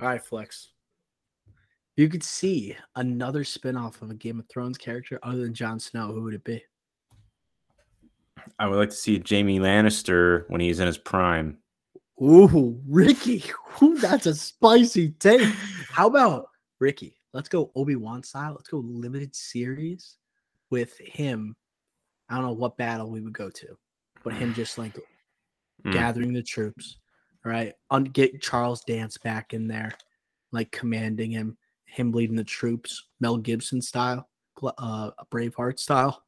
[0.00, 0.70] All right, Flex.
[1.96, 6.12] You could see another spinoff of a Game of Thrones character other than Jon Snow.
[6.12, 6.62] Who would it be?
[8.58, 11.58] I would like to see Jaime Lannister when he's in his prime.
[12.22, 13.44] Ooh, Ricky.
[13.82, 15.42] Ooh, that's a spicy take.
[15.90, 16.48] How about
[16.78, 17.16] Ricky?
[17.34, 18.52] Let's go Obi Wan style.
[18.52, 20.16] Let's go limited series
[20.70, 21.54] with him.
[22.28, 23.76] I don't know what battle we would go to,
[24.24, 24.96] but him just like
[25.84, 25.92] Mm.
[25.92, 26.98] gathering the troops,
[27.44, 27.74] right?
[28.12, 29.92] Get Charles Dance back in there,
[30.52, 34.28] like commanding him, him leading the troops, Mel Gibson style,
[34.62, 36.22] uh, Braveheart style.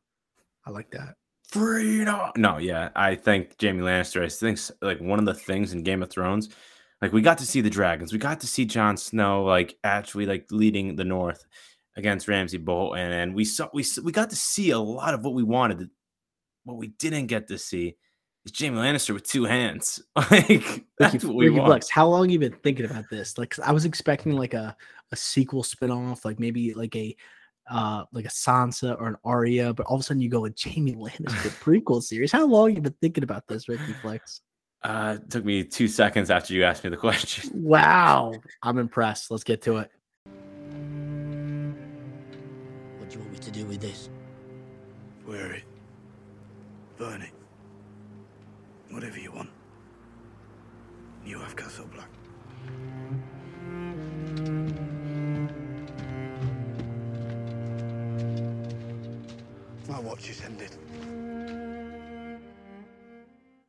[0.66, 1.16] I like that.
[1.48, 2.30] Freedom.
[2.36, 4.24] No, yeah, I think Jaime Lannister.
[4.24, 6.48] I think like one of the things in Game of Thrones,
[7.02, 10.24] like we got to see the dragons, we got to see Jon Snow like actually
[10.24, 11.44] like leading the North
[11.96, 15.34] against Ramsay Bolton, and we saw we we got to see a lot of what
[15.34, 15.90] we wanted.
[16.64, 17.96] What we didn't get to see
[18.44, 20.02] is Jaime Lannister with two hands.
[20.16, 21.70] like Ricky, that's what we Ricky want.
[21.70, 23.38] Flex, how long you been thinking about this?
[23.38, 24.76] Like I was expecting like a
[25.12, 27.14] a sequel spinoff, like maybe like a
[27.70, 30.60] uh like a Sansa or an Arya, but all of a sudden you go with
[30.60, 32.32] Jaime Lannister prequel series.
[32.32, 34.40] How long you been thinking about this, Ricky Flex?
[34.82, 37.50] Uh, it took me two seconds after you asked me the question.
[37.54, 39.30] Wow, I'm impressed.
[39.30, 39.90] Let's get to it.
[42.98, 44.10] What do you want me to do with this?
[45.24, 45.62] Wear it.
[46.96, 47.30] Burn it.
[48.92, 49.48] Whatever you want.
[51.24, 52.10] You have Castle Black.
[59.88, 60.76] My watch is ended.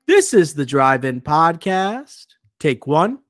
[0.05, 2.25] This is the Drive In Podcast.
[2.59, 3.22] Take one.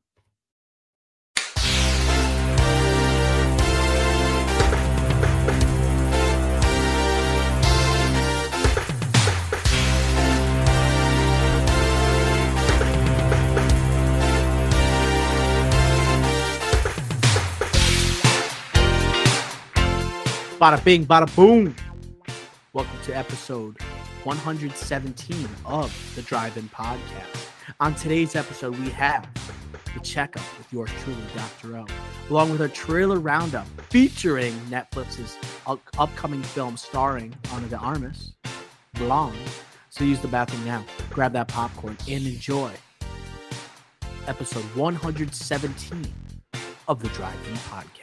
[20.64, 21.76] Bada bing, bada boom.
[22.72, 23.76] Welcome to episode
[24.24, 27.50] 117 of the Drive In Podcast.
[27.82, 29.28] On today's episode, we have
[29.94, 31.80] the checkup with yours truly, Dr.
[31.80, 31.86] O,
[32.30, 35.38] along with a trailer roundup featuring Netflix's
[35.68, 38.32] up- upcoming film starring Ana de Armas,
[38.94, 39.36] Blonde.
[39.90, 42.72] So use the bathroom now, grab that popcorn, and enjoy
[44.28, 46.14] episode 117
[46.88, 48.03] of the Drive In Podcast.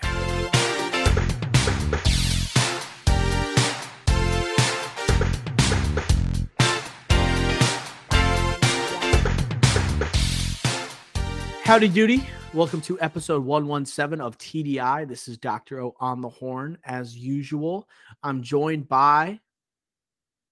[11.70, 12.26] Howdy doody.
[12.52, 15.06] Welcome to episode 117 of TDI.
[15.06, 15.80] This is Dr.
[15.80, 16.76] O on the horn.
[16.82, 17.88] As usual,
[18.24, 19.38] I'm joined by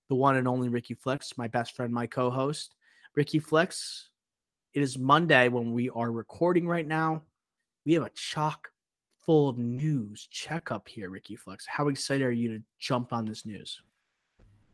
[0.09, 2.77] the one and only Ricky Flex, my best friend, my co host.
[3.17, 4.11] Ricky Flex,
[4.75, 7.23] it is Monday when we are recording right now.
[7.85, 8.69] We have a chock
[9.27, 11.67] full of news checkup here, Ricky Flex.
[11.67, 13.83] How excited are you to jump on this news?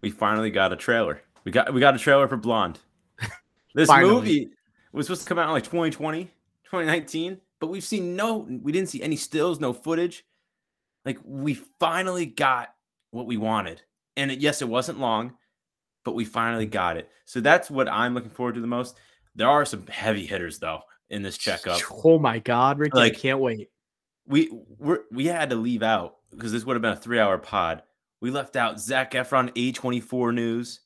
[0.02, 1.22] we finally got a trailer.
[1.44, 2.80] We got we got a trailer for Blonde.
[3.76, 4.50] This movie
[4.96, 8.88] was supposed to come out in like 2020, 2019, but we've seen no we didn't
[8.88, 10.24] see any stills, no footage.
[11.04, 12.74] Like we finally got
[13.10, 13.82] what we wanted.
[14.16, 15.34] And it, yes, it wasn't long,
[16.04, 17.08] but we finally got it.
[17.26, 18.96] So that's what I'm looking forward to the most.
[19.34, 20.80] There are some heavy hitters though
[21.10, 21.80] in this checkup.
[22.04, 23.70] Oh my God, Ricky, Like- I can't wait.
[24.26, 27.38] we we're, we had to leave out because this would have been a three hour
[27.38, 27.82] pod.
[28.20, 30.80] We left out Zac Efron A24 news,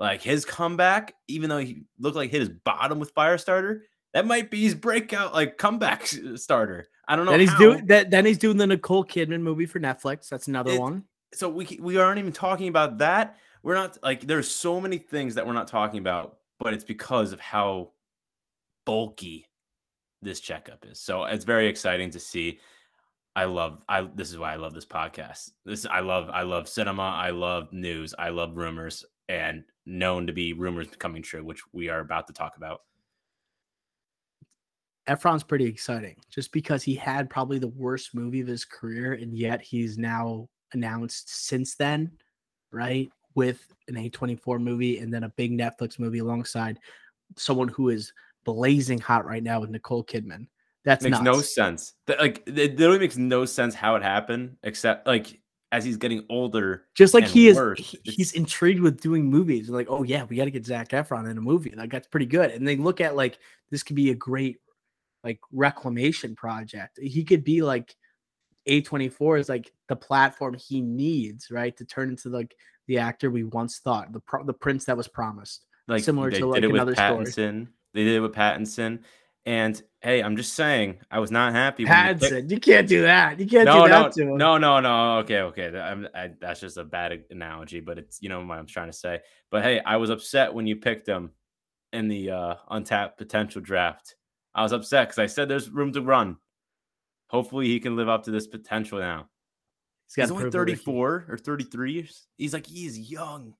[0.00, 3.82] like his comeback, even though he looked like hit his bottom with Firestarter.
[4.14, 6.88] That might be his breakout, like comeback uh, starter.
[7.06, 7.32] I don't know.
[7.32, 7.58] Then he's how.
[7.58, 8.10] doing that.
[8.10, 10.28] Then he's doing the Nicole Kidman movie for Netflix.
[10.28, 11.04] That's another It- one.
[11.32, 13.36] So we we aren't even talking about that.
[13.62, 17.32] We're not like there's so many things that we're not talking about, but it's because
[17.32, 17.92] of how
[18.84, 19.46] bulky
[20.22, 21.00] this checkup is.
[21.00, 22.58] So it's very exciting to see.
[23.36, 25.50] I love I this is why I love this podcast.
[25.64, 30.32] This I love I love cinema, I love news, I love rumors and known to
[30.32, 32.82] be rumors becoming true, which we are about to talk about.
[35.08, 39.36] Efron's pretty exciting just because he had probably the worst movie of his career, and
[39.36, 42.12] yet he's now announced since then,
[42.70, 43.10] right?
[43.34, 46.78] With an A24 movie and then a big Netflix movie alongside
[47.36, 48.12] someone who is
[48.44, 50.46] blazing hot right now with Nicole Kidman.
[50.84, 51.94] That's makes no sense.
[52.06, 55.39] That like it literally makes no sense how it happened, except like
[55.72, 56.84] as he's getting older.
[56.96, 59.68] Just like he is, he- he's intrigued with doing movies.
[59.68, 61.72] And Like, oh yeah, we got to get Zac Efron in a movie.
[61.76, 62.50] Like that's pretty good.
[62.50, 63.38] And they look at like
[63.70, 64.58] this could be a great
[65.22, 66.98] like reclamation project.
[67.00, 67.94] He could be like
[68.68, 72.54] A24 is like the platform he needs, right, to turn into like
[72.88, 75.66] the actor we once thought, the pro- the prince that was promised.
[75.88, 77.24] like Similar to, like, did it with another story.
[77.26, 77.68] Pattinson.
[77.94, 79.00] They did it with Pattinson,
[79.50, 81.84] And hey, I'm just saying, I was not happy.
[81.84, 83.40] when you picked- Padson, you can't do that.
[83.40, 84.36] You can't no, do no, that to him.
[84.36, 85.18] no, no, no.
[85.18, 85.76] Okay, okay.
[85.76, 88.92] I'm, I, that's just a bad analogy, but it's you know what I'm trying to
[88.92, 89.18] say.
[89.50, 91.32] But hey, I was upset when you picked him
[91.92, 94.14] in the uh, untapped potential draft.
[94.54, 96.36] I was upset because I said there's room to run.
[97.26, 99.26] Hopefully, he can live up to this potential now.
[100.06, 100.76] He's got He's only prove it, Ricky.
[100.76, 102.08] 34 or 33.
[102.38, 103.54] He's like he's young.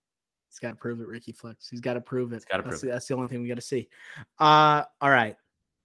[0.49, 1.69] He's got to prove it, Ricky Flex.
[1.69, 2.45] He's got to prove it.
[2.49, 2.93] gotta that's, prove it.
[2.93, 3.89] that's the only thing we got to see.
[4.39, 5.35] Uh, all right.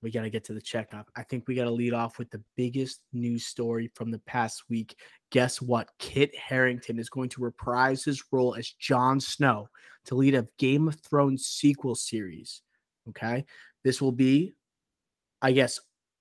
[0.06, 1.10] We got to get to the checkup.
[1.16, 4.62] I think we got to lead off with the biggest news story from the past
[4.70, 4.96] week.
[5.32, 5.90] Guess what?
[5.98, 9.68] Kit Harington is going to reprise his role as Jon Snow
[10.06, 12.62] to lead a Game of Thrones sequel series.
[13.10, 13.46] Okay.
[13.84, 14.54] This will be,
[15.42, 15.80] I guess,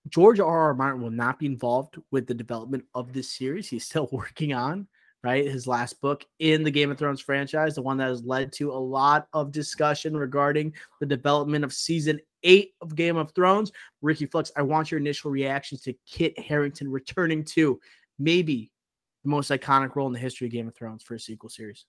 [0.09, 0.49] George R.
[0.49, 0.73] R.
[0.73, 3.69] Martin will not be involved with the development of this series.
[3.69, 4.89] He's still working on
[5.25, 5.47] right?
[5.47, 8.71] His last book in the Game of Thrones franchise, the one that has led to
[8.71, 13.73] a lot of discussion regarding the development of season eight of Game of Thrones.
[14.03, 17.81] Ricky Flex, I want your initial reactions to Kit Harington returning to
[18.19, 18.71] maybe
[19.25, 21.87] the most iconic role in the history of Game of Thrones for a sequel series.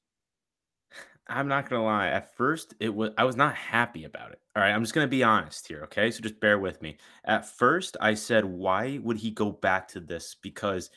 [1.27, 2.07] I'm not gonna lie.
[2.07, 4.39] At first, it was I was not happy about it.
[4.55, 6.11] All right, I'm just gonna be honest here, okay?
[6.11, 6.97] So just bear with me.
[7.25, 10.35] At first, I said, why would he go back to this?
[10.41, 10.91] Because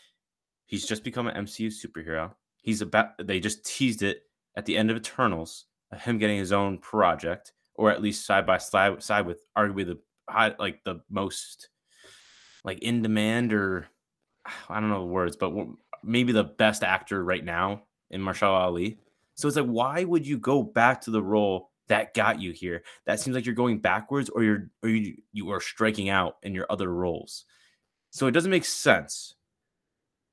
[0.66, 2.32] he's just become an MCU superhero.
[2.60, 5.64] He's about they just teased it at the end of Eternals,
[5.96, 9.98] him getting his own project, or at least side by side side with arguably the
[10.28, 11.68] high, like the most
[12.64, 13.86] like in demand or
[14.68, 15.52] I don't know the words, but
[16.02, 18.98] maybe the best actor right now in Mahershala Ali.
[19.36, 22.82] So it's like, why would you go back to the role that got you here?
[23.06, 26.54] That seems like you're going backwards, or you're or you you are striking out in
[26.54, 27.44] your other roles.
[28.10, 29.34] So it doesn't make sense.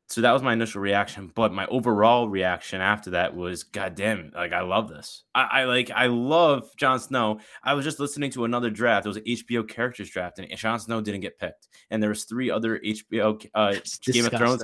[0.08, 4.32] So that was my initial reaction, but my overall reaction after that was, God damn,
[4.36, 5.24] like I love this.
[5.34, 7.40] I, I like I love Jon Snow.
[7.64, 9.08] I was just listening to another draft.
[9.08, 11.70] It was an HBO characters draft, and Jon Snow didn't get picked.
[11.90, 13.76] And there was three other HBO uh,
[14.12, 14.64] Game of Thrones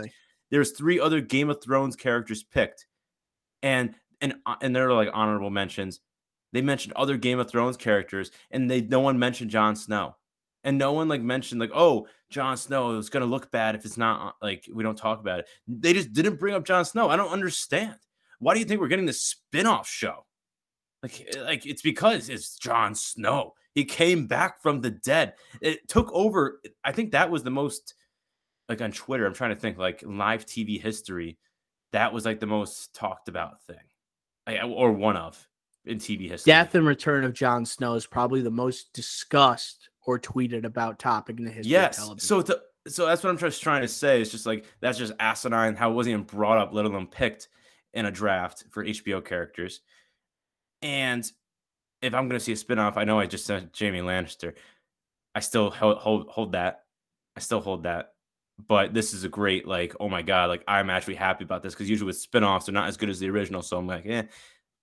[0.51, 2.85] there's three other Game of Thrones characters picked,
[3.63, 6.01] and and uh, and they're like honorable mentions.
[6.53, 10.15] They mentioned other Game of Thrones characters, and they no one mentioned Jon Snow,
[10.63, 13.97] and no one like mentioned like oh Jon Snow is gonna look bad if it's
[13.97, 15.47] not like we don't talk about it.
[15.67, 17.09] They just didn't bring up Jon Snow.
[17.09, 17.95] I don't understand.
[18.39, 20.25] Why do you think we're getting this spin-off show?
[21.03, 23.53] Like eh, like it's because it's Jon Snow.
[23.73, 25.33] He came back from the dead.
[25.61, 26.61] It took over.
[26.83, 27.95] I think that was the most
[28.69, 29.25] like on Twitter.
[29.25, 31.37] I'm trying to think like live TV history.
[31.91, 35.45] That was like the most talked about thing, or one of
[35.85, 36.51] in TV history.
[36.51, 41.37] Death and Return of Jon Snow is probably the most discussed or tweeted about topic
[41.37, 41.97] in the history of Yes.
[41.97, 42.27] television.
[42.27, 44.21] So to, so that's what I'm just trying to say.
[44.21, 45.75] It's just like that's just asinine.
[45.75, 47.47] How it wasn't even brought up, let alone picked
[47.93, 49.81] in a draft for HBO characters.
[50.81, 51.29] And
[52.01, 54.53] if I'm going to see a spinoff, I know I just said Jaime Lannister.
[55.35, 56.81] I still hold, hold hold that.
[57.37, 58.13] I still hold that.
[58.67, 61.73] But this is a great like, oh my god, like I'm actually happy about this
[61.73, 63.61] because usually with spinoffs they're not as good as the original.
[63.61, 64.23] So I'm like, eh,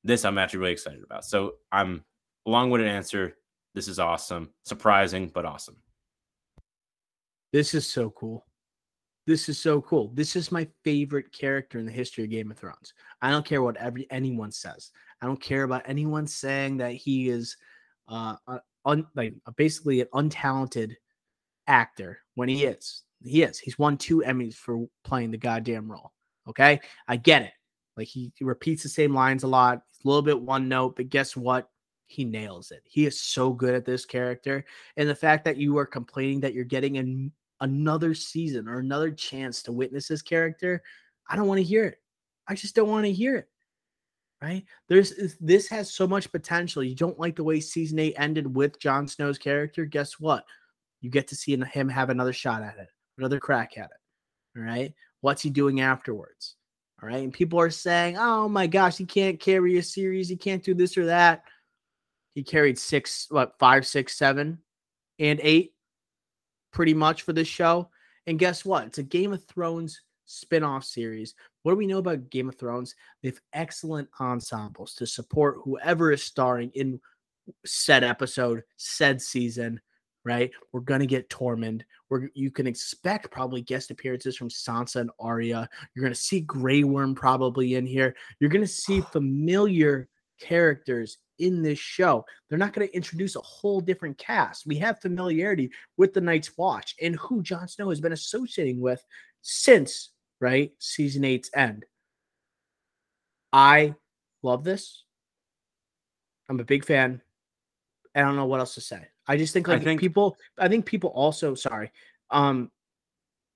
[0.04, 1.24] this I'm actually really excited about.
[1.24, 2.04] So I'm
[2.46, 3.36] long-winded answer.
[3.78, 5.76] This is awesome, surprising but awesome.
[7.52, 8.44] This is so cool.
[9.24, 10.10] This is so cool.
[10.14, 12.92] This is my favorite character in the history of Game of Thrones.
[13.22, 14.90] I don't care what every anyone says.
[15.22, 17.56] I don't care about anyone saying that he is
[18.08, 18.34] uh
[18.84, 20.96] un, like basically an untalented
[21.68, 23.04] actor when he is.
[23.22, 23.60] He is.
[23.60, 26.10] He's won two Emmys for playing the goddamn role.
[26.48, 26.80] Okay?
[27.06, 27.52] I get it.
[27.96, 29.78] Like he, he repeats the same lines a lot.
[29.78, 31.68] A little bit one note, but guess what?
[32.08, 32.82] He nails it.
[32.84, 34.64] He is so good at this character.
[34.96, 39.10] And the fact that you are complaining that you're getting an another season or another
[39.10, 40.82] chance to witness this character,
[41.28, 41.98] I don't want to hear it.
[42.48, 43.48] I just don't want to hear it.
[44.40, 44.64] Right?
[44.88, 46.82] There's this has so much potential.
[46.82, 50.44] You don't like the way season 8 ended with Jon Snow's character, guess what?
[51.02, 52.88] You get to see him have another shot at it,
[53.18, 54.58] another crack at it.
[54.58, 54.94] All right?
[55.20, 56.54] What's he doing afterwards?
[57.02, 57.22] All right?
[57.22, 60.28] And people are saying, "Oh my gosh, he can't carry a series.
[60.28, 61.44] He can't do this or that."
[62.34, 64.58] He carried six, what, five, six, seven,
[65.18, 65.72] and eight
[66.72, 67.90] pretty much for this show.
[68.26, 68.86] And guess what?
[68.86, 71.34] It's a Game of Thrones spin-off series.
[71.62, 72.94] What do we know about Game of Thrones?
[73.22, 77.00] They have excellent ensembles to support whoever is starring in
[77.64, 79.80] said episode, said season,
[80.24, 80.50] right?
[80.72, 81.82] We're gonna get Tormund.
[82.10, 85.68] We're you can expect probably guest appearances from Sansa and Arya.
[85.94, 88.14] You're gonna see Grey Worm probably in here.
[88.38, 92.24] You're gonna see familiar characters in this show.
[92.48, 94.66] They're not going to introduce a whole different cast.
[94.66, 99.04] We have familiarity with the Night's Watch and who Jon Snow has been associating with
[99.42, 101.84] since, right, season eight's end.
[103.52, 103.94] I
[104.42, 105.04] love this.
[106.48, 107.20] I'm a big fan.
[108.14, 109.06] I don't know what else to say.
[109.26, 111.92] I just think like think- people I think people also sorry.
[112.30, 112.70] Um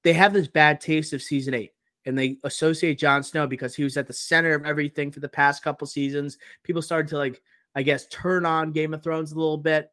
[0.04, 1.72] they have this bad taste of season 8
[2.06, 5.28] and they associate Jon Snow because he was at the center of everything for the
[5.28, 6.38] past couple seasons.
[6.64, 7.42] People started to like
[7.75, 9.90] I guess turn on Game of Thrones a little bit.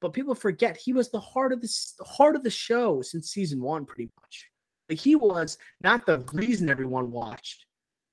[0.00, 3.60] But people forget he was the heart of this heart of the show since season
[3.60, 4.50] 1 pretty much.
[4.88, 7.66] Like he was not the reason everyone watched,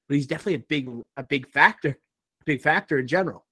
[0.07, 1.99] but he's definitely a big a big factor,
[2.45, 3.45] big factor in general.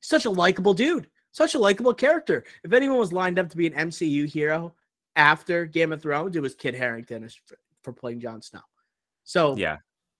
[0.00, 2.44] Such a likable dude, such a likable character.
[2.64, 4.74] If anyone was lined up to be an MCU hero
[5.16, 7.24] after Game of Thrones, it was Kit Harington
[7.84, 8.60] for playing Jon Snow.
[9.22, 9.76] So, Yeah.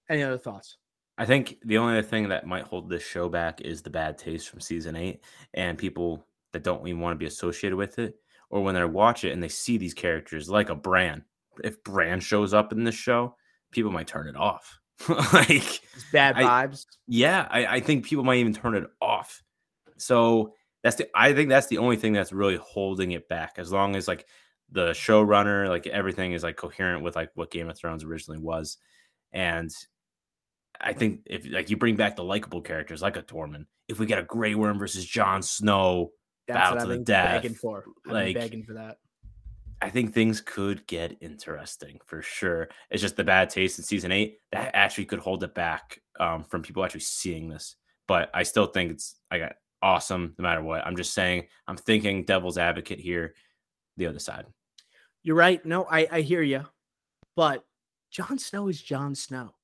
[0.08, 0.76] any other thoughts?
[1.18, 4.18] I think the only other thing that might hold this show back is the bad
[4.18, 5.22] taste from season eight
[5.54, 8.14] and people that don't even want to be associated with it,
[8.50, 11.24] or when they watch it and they see these characters like a Bran.
[11.62, 13.36] If Bran shows up in this show,
[13.70, 14.78] people might turn it off.
[15.32, 16.84] like, It's bad I- vibes.
[17.06, 19.42] yeah, I, I think people might even turn it off.
[19.96, 23.54] So that's the I think that's the only thing that's really holding it back.
[23.58, 24.26] As long as like
[24.70, 28.78] the showrunner, like everything is like coherent with like what Game of Thrones originally was.
[29.32, 29.70] And
[30.80, 34.06] I think if like you bring back the likable characters like a Tormund, if we
[34.06, 36.10] get a Grey Worm versus Jon Snow,
[36.48, 37.84] That's battle what to I've the death, begging for.
[38.06, 38.98] I've like- begging for that.
[39.82, 42.68] I think things could get interesting for sure.
[42.90, 46.42] It's just the bad taste in season eight that actually could hold it back um,
[46.44, 47.76] from people actually seeing this.
[48.08, 50.86] But I still think it's I got awesome no matter what.
[50.86, 53.34] I'm just saying I'm thinking devil's advocate here,
[53.96, 54.46] the other side.
[55.22, 55.64] You're right.
[55.64, 56.64] No, I, I hear you.
[57.36, 57.64] But
[58.10, 59.54] Jon Snow is Jon Snow.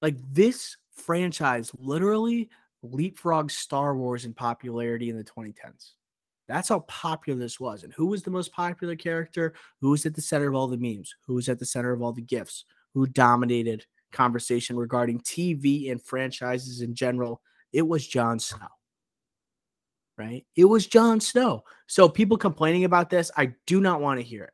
[0.00, 2.50] Like this franchise literally
[2.84, 5.92] leapfrogged Star Wars in popularity in the 2010s.
[6.48, 7.84] That's how popular this was.
[7.84, 9.54] And who was the most popular character?
[9.80, 11.14] Who was at the center of all the memes?
[11.26, 12.64] Who was at the center of all the gifts?
[12.94, 17.40] Who dominated conversation regarding TV and franchises in general?
[17.72, 18.68] It was Jon Snow.
[20.22, 20.46] Right?
[20.56, 21.64] It was Jon Snow.
[21.86, 24.52] So people complaining about this, I do not want to hear it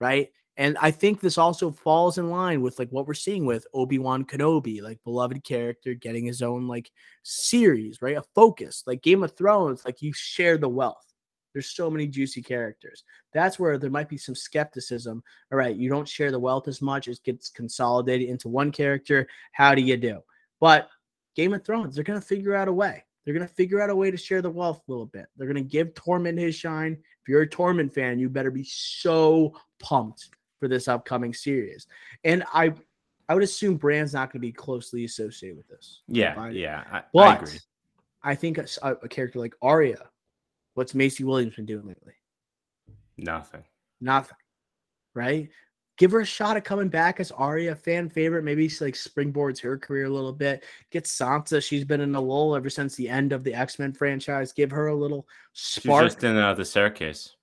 [0.00, 0.30] right?
[0.56, 4.24] And I think this also falls in line with like what we're seeing with Obi-Wan
[4.24, 6.90] Kenobi, like beloved character getting his own like
[7.22, 8.16] series, right?
[8.16, 8.82] A focus.
[8.86, 11.06] Like Game of Thrones, like you share the wealth.
[11.52, 13.04] There's so many juicy characters.
[13.32, 15.22] That's where there might be some skepticism.
[15.50, 19.26] All right, you don't share the wealth as much, it gets consolidated into one character.
[19.52, 20.20] How do you do?
[20.60, 20.88] But
[21.36, 23.04] Game of Thrones, they're gonna figure out a way.
[23.24, 25.26] They're gonna figure out a way to share the wealth a little bit.
[25.36, 26.92] They're gonna give Tormund his shine.
[26.92, 31.86] If you're a Tormund fan, you better be so pumped for this upcoming series.
[32.24, 32.74] And I
[33.28, 36.02] I would assume Bran's not going to be closely associated with this.
[36.08, 36.56] Yeah, Fine.
[36.56, 37.58] yeah, I, I But agree.
[38.24, 40.08] I think a character like Arya,
[40.74, 42.14] what's Maisie Williams been doing lately?
[43.16, 43.62] Nothing.
[44.00, 44.36] Nothing.
[45.14, 45.48] Right?
[46.00, 48.42] Give her a shot at coming back as Arya, fan favorite.
[48.42, 50.64] Maybe she like springboards her career a little bit.
[50.90, 51.62] Get Sansa.
[51.62, 54.50] She's been in a lull ever since the end of the X Men franchise.
[54.50, 56.04] Give her a little She's spark.
[56.06, 57.36] just in uh, the staircase.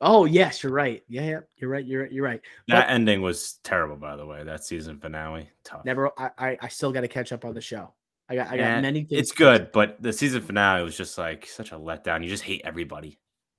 [0.00, 1.02] oh yes, you're right.
[1.06, 1.84] Yeah, yeah, you're right.
[1.84, 2.12] You're right.
[2.12, 2.40] You're right.
[2.68, 4.42] That But- ending was terrible, by the way.
[4.42, 5.84] That season finale, tough.
[5.84, 6.10] Never.
[6.18, 7.92] I I, I still got to catch up on the show.
[8.30, 9.20] I got I got Eh, many things.
[9.20, 12.22] It's good, but the season finale was just like such a letdown.
[12.24, 13.18] You just hate everybody.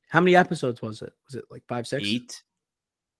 [0.09, 1.13] How many episodes was it?
[1.27, 2.03] Was it like five, six?
[2.03, 2.41] Eight.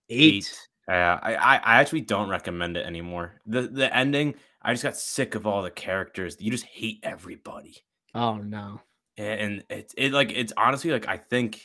[0.10, 0.68] Eight.
[0.88, 3.42] Yeah, I, I I actually don't recommend it anymore.
[3.46, 6.38] The the ending, I just got sick of all the characters.
[6.40, 7.78] You just hate everybody,
[8.16, 8.82] Oh no.
[9.18, 11.62] and it's it like it's honestly like I think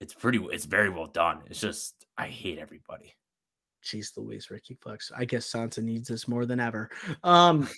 [0.00, 0.38] it's pretty.
[0.52, 1.40] It's very well done.
[1.46, 3.14] It's just I hate everybody.
[3.84, 5.10] Jeez Louise, Ricky Flex.
[5.16, 6.90] I guess Sansa needs this more than ever.
[7.24, 7.68] Um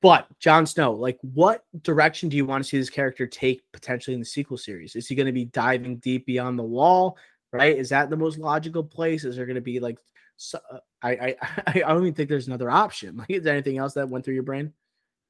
[0.00, 4.14] but Jon Snow, like what direction do you want to see this character take potentially
[4.14, 4.96] in the sequel series?
[4.96, 7.16] Is he going to be diving deep beyond the wall?
[7.52, 7.76] Right?
[7.76, 9.24] Is that the most logical place?
[9.24, 9.98] Is there going to be like
[10.36, 13.16] so, uh, I, I I don't even think there's another option.
[13.18, 14.72] Like, is there anything else that went through your brain?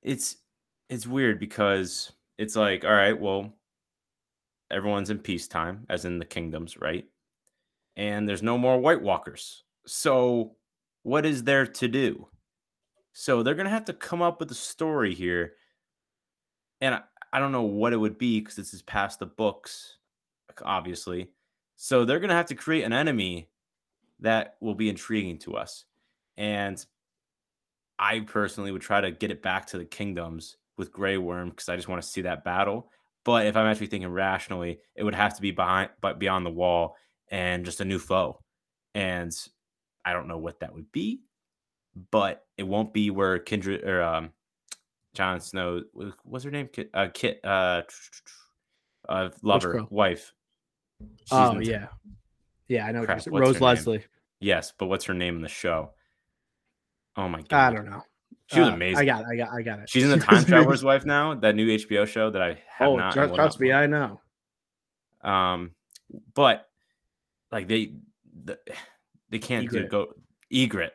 [0.03, 0.37] It's
[0.89, 3.53] it's weird because it's like all right, well,
[4.71, 7.07] everyone's in peacetime, as in the kingdoms, right?
[7.97, 9.65] And there's no more White Walkers.
[9.87, 10.57] So
[11.03, 12.29] what is there to do?
[13.13, 15.55] So they're gonna have to come up with a story here,
[16.81, 17.01] and I,
[17.33, 19.99] I don't know what it would be because this is past the books,
[20.65, 21.31] obviously.
[21.83, 23.49] So they're gonna have to create an enemy
[24.21, 25.85] that will be intriguing to us,
[26.37, 26.87] and
[27.99, 31.69] I personally would try to get it back to the kingdoms with Grey Worm because
[31.69, 32.89] I just want to see that battle.
[33.25, 36.51] But if I'm actually thinking rationally, it would have to be behind, but beyond the
[36.51, 36.95] wall
[37.33, 38.39] and just a new foe.
[38.95, 39.37] And
[40.05, 41.23] I don't know what that would be,
[42.13, 44.31] but it won't be where Kindred or um,
[45.15, 45.83] Jon Snow.
[46.23, 46.69] What's her name?
[46.73, 47.83] Kit, uh, Kit, uh,
[49.09, 50.33] uh, lover, wife.
[51.21, 51.87] She's oh yeah.
[52.69, 53.05] Yeah, I know.
[53.05, 53.33] Crap, you're saying.
[53.33, 53.63] what's Rose name?
[53.63, 54.05] Leslie.
[54.41, 55.91] Yes, but what's her name in the show?
[57.17, 57.73] Oh my god!
[57.73, 58.03] I don't know.
[58.47, 58.99] She was Uh, amazing.
[58.99, 59.27] I got it.
[59.33, 59.49] I got.
[59.51, 59.89] I got it.
[59.91, 60.83] She's in the Time Traveler's.
[60.85, 63.13] Wife now, that new HBO show that I have Oh, not.
[63.13, 63.73] tr- trust me.
[63.73, 64.21] I know.
[65.23, 65.73] Um,
[66.35, 66.67] but
[67.51, 67.95] like they,
[68.45, 68.59] the,
[69.31, 69.89] they can't do Ygritte.
[69.89, 70.09] go
[70.53, 70.91] Ygritte.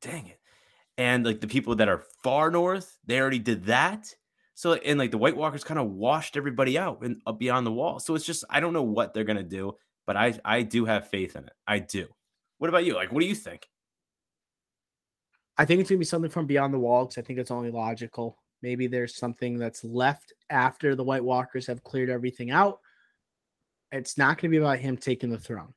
[0.00, 0.38] Dang it!
[0.98, 4.14] And like the people that are far north, they already did that.
[4.54, 7.72] So and like the White Walkers kind of washed everybody out and up beyond the
[7.72, 7.98] wall.
[7.98, 11.08] So it's just I don't know what they're gonna do, but I I do have
[11.08, 11.52] faith in it.
[11.66, 12.08] I do.
[12.58, 12.94] What about you?
[12.94, 13.68] Like, what do you think?
[15.58, 17.70] I think it's gonna be something from Beyond the Wall because I think it's only
[17.70, 18.38] logical.
[18.62, 22.78] Maybe there's something that's left after the White Walkers have cleared everything out.
[23.90, 25.74] It's not gonna be about him taking the throne.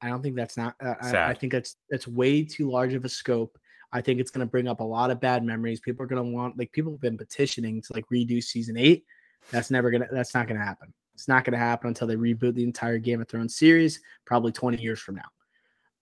[0.00, 0.74] I don't think that's not.
[0.80, 3.58] Uh, I, I think that's that's way too large of a scope.
[3.92, 5.80] I think it's gonna bring up a lot of bad memories.
[5.80, 9.04] People are gonna want like people have been petitioning to like redo season eight.
[9.50, 10.08] That's never gonna.
[10.10, 10.92] That's not gonna happen.
[11.14, 14.80] It's not gonna happen until they reboot the entire Game of Thrones series, probably 20
[14.80, 15.22] years from now.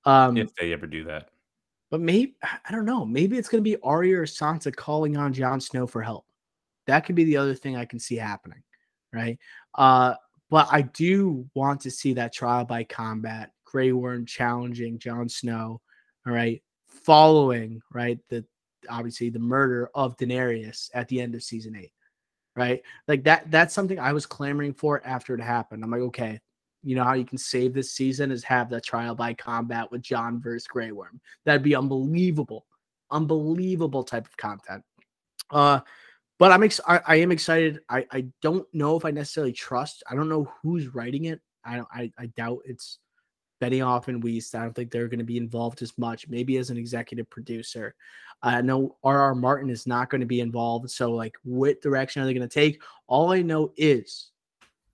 [0.04, 1.30] Um, If they ever do that,
[1.90, 3.04] but maybe I don't know.
[3.04, 6.26] Maybe it's going to be Arya or Sansa calling on Jon Snow for help.
[6.86, 8.62] That could be the other thing I can see happening,
[9.12, 9.38] right?
[9.74, 10.14] Uh,
[10.50, 15.80] but I do want to see that trial by combat, Grey Worm challenging Jon Snow,
[16.26, 16.62] all right,
[17.04, 18.44] following right the
[18.88, 21.92] obviously the murder of Daenerys at the end of season eight,
[22.54, 22.82] right?
[23.08, 23.50] Like that.
[23.50, 25.82] That's something I was clamoring for after it happened.
[25.82, 26.40] I'm like, okay,
[26.82, 30.02] you know how you can save this season is have that trial by combat with
[30.02, 31.20] Jon versus Grey Worm.
[31.44, 32.66] That'd be unbelievable,
[33.10, 34.84] unbelievable type of content.
[35.50, 35.80] Uh,
[36.38, 37.80] but I'm ex- I, I am excited.
[37.88, 40.02] I, I don't know if I necessarily trust.
[40.10, 41.40] I don't know who's writing it.
[41.64, 41.88] I don't.
[41.92, 42.98] I, I doubt it's
[43.60, 44.54] Benioff and Weiss.
[44.54, 46.28] I don't think they're going to be involved as much.
[46.28, 47.94] Maybe as an executive producer.
[48.42, 49.34] I know R.R.
[49.34, 50.90] Martin is not going to be involved.
[50.90, 52.82] So like, what direction are they going to take?
[53.06, 54.30] All I know is,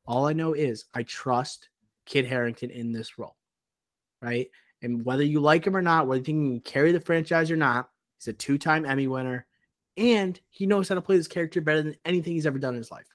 [0.06, 1.68] all I know is I trust
[2.06, 3.36] Kit Harington in this role,
[4.20, 4.48] right?
[4.82, 7.50] And whether you like him or not, whether you think he can carry the franchise
[7.50, 7.88] or not,
[8.18, 9.46] he's a two-time Emmy winner,
[9.96, 12.78] and he knows how to play this character better than anything he's ever done in
[12.78, 13.06] his life.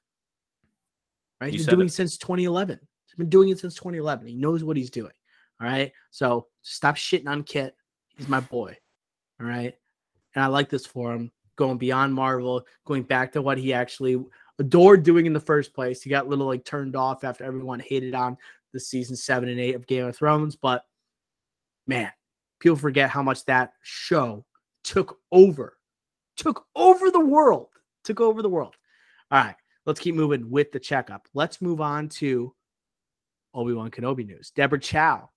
[1.41, 1.51] Right?
[1.51, 1.91] You He's been doing it.
[1.91, 2.79] it since 2011.
[3.05, 4.27] He's been doing it since 2011.
[4.27, 5.11] He knows what he's doing.
[5.61, 5.91] All right.
[6.11, 7.75] So stop shitting on Kit.
[8.15, 8.77] He's my boy.
[9.39, 9.73] All right.
[10.35, 11.31] And I like this for him.
[11.55, 14.23] Going beyond Marvel, going back to what he actually
[14.59, 16.03] adored doing in the first place.
[16.03, 18.37] He got a little like turned off after everyone hated on
[18.73, 20.55] the season seven and eight of Game of Thrones.
[20.55, 20.85] But
[21.87, 22.11] man,
[22.59, 24.45] people forget how much that show
[24.83, 25.77] took over,
[26.35, 27.69] took over the world,
[28.03, 28.75] took over the world.
[29.31, 29.55] All right,
[29.87, 31.27] let's keep moving with the checkup.
[31.33, 32.53] Let's move on to
[33.53, 34.51] Obi Wan Kenobi news.
[34.51, 35.29] Deborah Chow,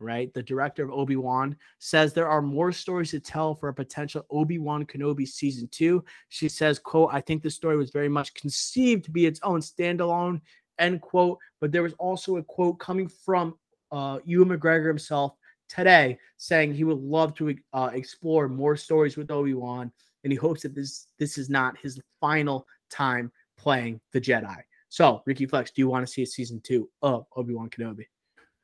[0.00, 3.74] right, the director of Obi Wan, says there are more stories to tell for a
[3.74, 6.04] potential Obi Wan Kenobi season two.
[6.28, 9.60] She says, "quote I think the story was very much conceived to be its own
[9.60, 10.40] standalone."
[10.78, 11.38] End quote.
[11.60, 13.58] But there was also a quote coming from
[13.90, 15.34] uh, Ewan McGregor himself
[15.68, 19.92] today saying he would love to uh, explore more stories with Obi Wan,
[20.24, 24.56] and he hopes that this this is not his final time playing the Jedi.
[24.88, 28.06] So, Ricky Flex, do you want to see a season two of Obi Wan Kenobi?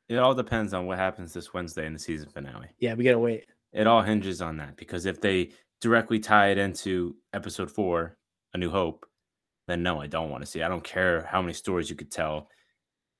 [0.07, 2.67] It all depends on what happens this Wednesday in the season finale.
[2.79, 3.45] Yeah, we gotta wait.
[3.73, 8.17] It all hinges on that because if they directly tie it into episode four,
[8.53, 9.05] A New Hope,
[9.67, 10.61] then no, I don't want to see.
[10.61, 12.49] I don't care how many stories you could tell.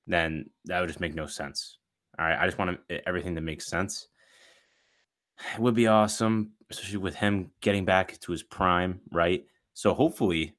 [0.06, 1.78] Then that would just make no sense.
[2.18, 4.08] All right, I just want to, everything that makes sense.
[5.54, 9.44] It would be awesome, especially with him getting back to his prime, right?
[9.74, 10.56] So hopefully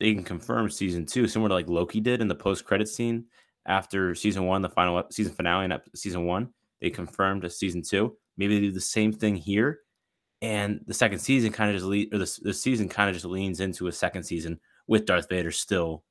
[0.00, 3.26] they can confirm season two, similar to like Loki did in the post credit scene
[3.66, 6.50] after season one, the final season finale in ep- season one.
[6.80, 8.16] They confirmed a season two.
[8.36, 9.80] Maybe they do the same thing here,
[10.42, 13.24] and the second season kind of just lead, or the, the season kind of just
[13.26, 16.04] leans into a second season with Darth Vader still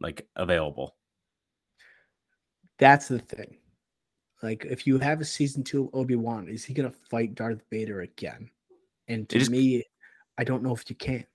[0.00, 0.96] like available.
[2.78, 3.58] That's the thing.
[4.42, 7.60] Like, if you have a season two of Obi Wan, is he gonna fight Darth
[7.70, 8.50] Vader again?
[9.06, 9.84] And to is- me,
[10.38, 11.26] I don't know if you can.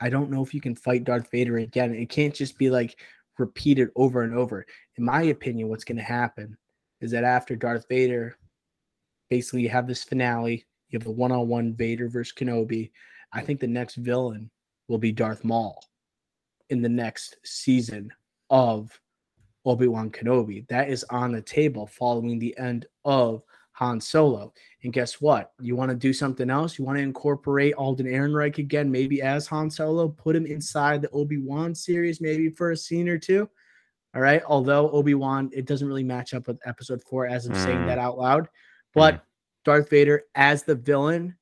[0.00, 1.94] I don't know if you can fight Darth Vader again.
[1.94, 3.00] It can't just be like
[3.38, 4.66] repeated over and over.
[4.96, 6.56] In my opinion, what's gonna happen
[7.00, 8.36] is that after Darth Vader,
[9.30, 12.90] basically you have this finale, you have the one-on-one Vader versus Kenobi.
[13.32, 14.50] I think the next villain
[14.88, 15.82] will be Darth Maul
[16.70, 18.10] in the next season
[18.50, 18.98] of
[19.64, 20.66] Obi-Wan Kenobi.
[20.68, 23.42] That is on the table following the end of
[23.74, 24.52] Han Solo.
[24.82, 25.52] And guess what?
[25.60, 26.78] You want to do something else?
[26.78, 31.10] You want to incorporate Alden Ehrenreich again, maybe as Han Solo, put him inside the
[31.10, 33.48] Obi-Wan series, maybe for a scene or two.
[34.14, 34.42] All right.
[34.46, 37.86] Although Obi-Wan, it doesn't really match up with episode four as I'm saying Mm.
[37.88, 38.48] that out loud.
[38.94, 39.24] But
[39.64, 41.36] Darth Vader as the villain,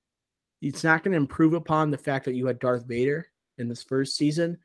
[0.63, 3.27] it's not going to improve upon the fact that you had Darth Vader
[3.59, 4.57] in this first season,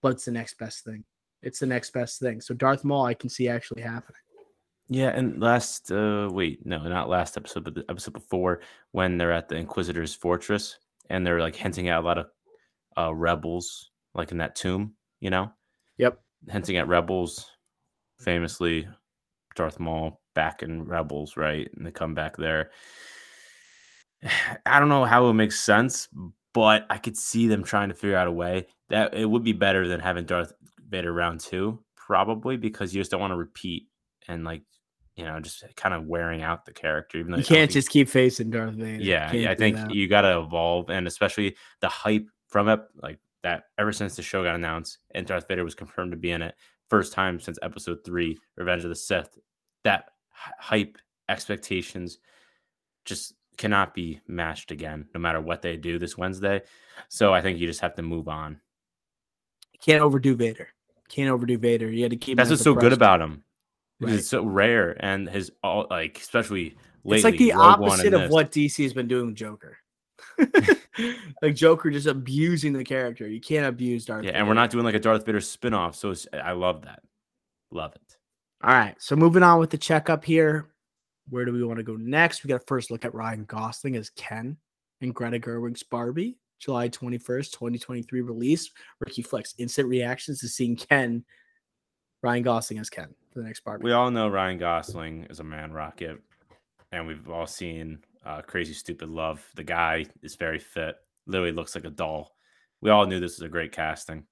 [0.00, 1.04] but it's the next best thing.
[1.42, 2.40] It's the next best thing.
[2.40, 4.18] So Darth Maul, I can see actually happening.
[4.92, 9.32] Yeah, and last uh wait, no, not last episode, but the episode before when they're
[9.32, 10.78] at the Inquisitor's fortress
[11.08, 12.26] and they're like hinting at a lot of
[12.98, 15.50] uh, Rebels, like in that tomb, you know,
[15.96, 16.20] Yep.
[16.50, 17.50] hinting at Rebels,
[18.20, 18.86] famously
[19.56, 21.70] Darth Maul back in Rebels, right?
[21.74, 22.70] And they come back there.
[24.66, 26.08] I don't know how it makes sense,
[26.52, 29.52] but I could see them trying to figure out a way that it would be
[29.54, 30.52] better than having Darth
[30.86, 33.88] Vader round two, probably because you just don't want to repeat
[34.28, 34.62] and like
[35.16, 37.18] you know just kind of wearing out the character.
[37.18, 39.02] Even though You can't just keep facing Darth Vader.
[39.02, 39.94] yeah, yeah, I think that.
[39.94, 43.64] you got to evolve, and especially the hype from it, like that.
[43.78, 46.54] Ever since the show got announced and Darth Vader was confirmed to be in it,
[46.88, 49.38] first time since Episode Three, Revenge of the Sith,
[49.84, 50.98] that hype
[51.28, 52.18] expectations
[53.04, 56.62] just cannot be matched again, no matter what they do this Wednesday.
[57.08, 58.60] So I think you just have to move on.
[59.80, 60.68] can't overdo Vader.
[61.08, 61.90] Can't overdo Vader.
[61.90, 62.38] You had to keep.
[62.38, 63.44] That's what's so good about him.
[64.02, 64.14] Right.
[64.14, 67.16] It's so rare, and his all like especially lately.
[67.18, 69.78] It's like the Rogue opposite of what DC has been doing with Joker.
[71.42, 73.28] like Joker just abusing the character.
[73.28, 74.24] You can't abuse Darth.
[74.24, 77.02] Yeah, and we're not doing like a Darth Vader spin-off, so it's, I love that.
[77.70, 78.16] Love it.
[78.64, 78.94] All right.
[78.98, 80.68] So moving on with the checkup here.
[81.28, 82.42] Where do we want to go next?
[82.42, 84.56] We got to first look at Ryan Gosling as Ken
[85.00, 88.70] and Greta Gerwig's Barbie, July 21st, 2023 release.
[89.00, 91.24] Ricky Flex instant reactions to seeing Ken,
[92.22, 93.84] Ryan Gosling as Ken for the next Barbie.
[93.84, 96.20] We all know Ryan Gosling is a man rocket,
[96.92, 99.44] and we've all seen uh, Crazy Stupid Love.
[99.54, 102.34] The guy is very fit, literally looks like a doll.
[102.80, 104.24] We all knew this was a great casting,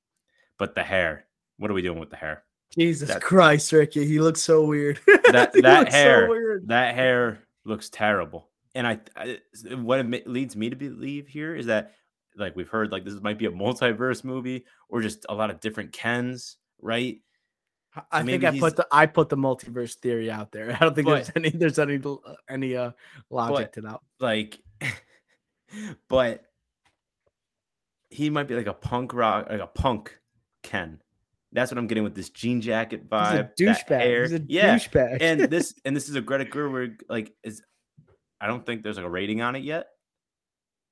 [0.58, 1.26] but the hair.
[1.58, 2.44] What are we doing with the hair?
[2.76, 5.00] Jesus that- Christ, Ricky, he looks so weird.
[5.30, 6.66] That that so hair, weird.
[6.66, 8.48] that hair looks terrible.
[8.74, 9.38] And I, I
[9.76, 11.92] what it leads me to believe here is that,
[12.36, 15.60] like we've heard, like this might be a multiverse movie or just a lot of
[15.60, 17.20] different Kens, right?
[18.12, 20.72] I think I put the I put the multiverse theory out there.
[20.76, 22.16] I don't think there's any there's any uh,
[22.48, 22.92] any uh
[23.30, 24.00] logic But- to that.
[24.20, 24.60] like
[26.08, 26.44] but
[28.08, 30.18] he might be like a punk rock like a punk
[30.62, 31.00] ken
[31.52, 34.00] that's what i'm getting with this jean jacket He's a vibe that douchebag.
[34.00, 34.22] hair.
[34.22, 35.18] He's a yeah douchebag.
[35.20, 37.62] and this and this is a greta gerwig like is
[38.40, 39.88] i don't think there's like a rating on it yet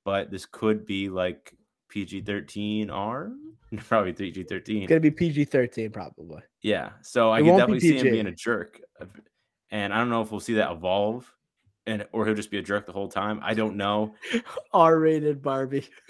[0.05, 1.53] but this could be like
[1.89, 3.31] pg-13 r
[3.87, 6.41] probably pg-13 it's gonna be PG thirteen probably.
[6.63, 8.79] yeah so i It can definitely see him being a jerk
[9.71, 11.31] and i don't know if we'll see that evolve
[11.85, 14.13] and or he'll just be a jerk the whole time i don't know
[14.73, 15.87] R rated Barbie.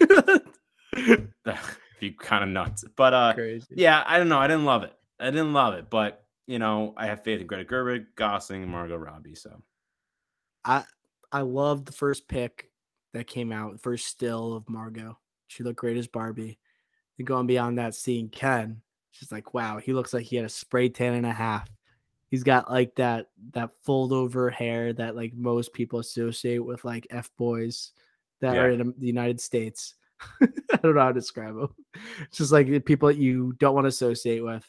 [2.00, 2.84] be kind of nuts.
[2.96, 3.66] But uh Crazy.
[3.76, 4.38] yeah, I don't know.
[4.38, 4.92] I didn't love it.
[5.20, 8.72] I didn't love it, but you know, I have faith in Greta Gerwig, Gosling, and
[8.72, 9.34] Margot Robbie.
[9.34, 9.62] So
[10.64, 10.84] I
[11.30, 12.70] I love the first pick
[13.12, 15.18] that came out, the first still of Margot.
[15.48, 16.58] She looked great as Barbie.
[17.20, 18.80] And going beyond that, seeing Ken,
[19.10, 21.68] she's like, wow, he looks like he had a spray tan and a half.
[22.30, 27.06] He's got like that that fold over hair that like most people associate with like
[27.10, 27.92] F boys
[28.40, 29.96] that are in the United States.
[30.40, 31.74] I don't know how to describe them.
[32.22, 34.66] It's just like people that you don't want to associate with.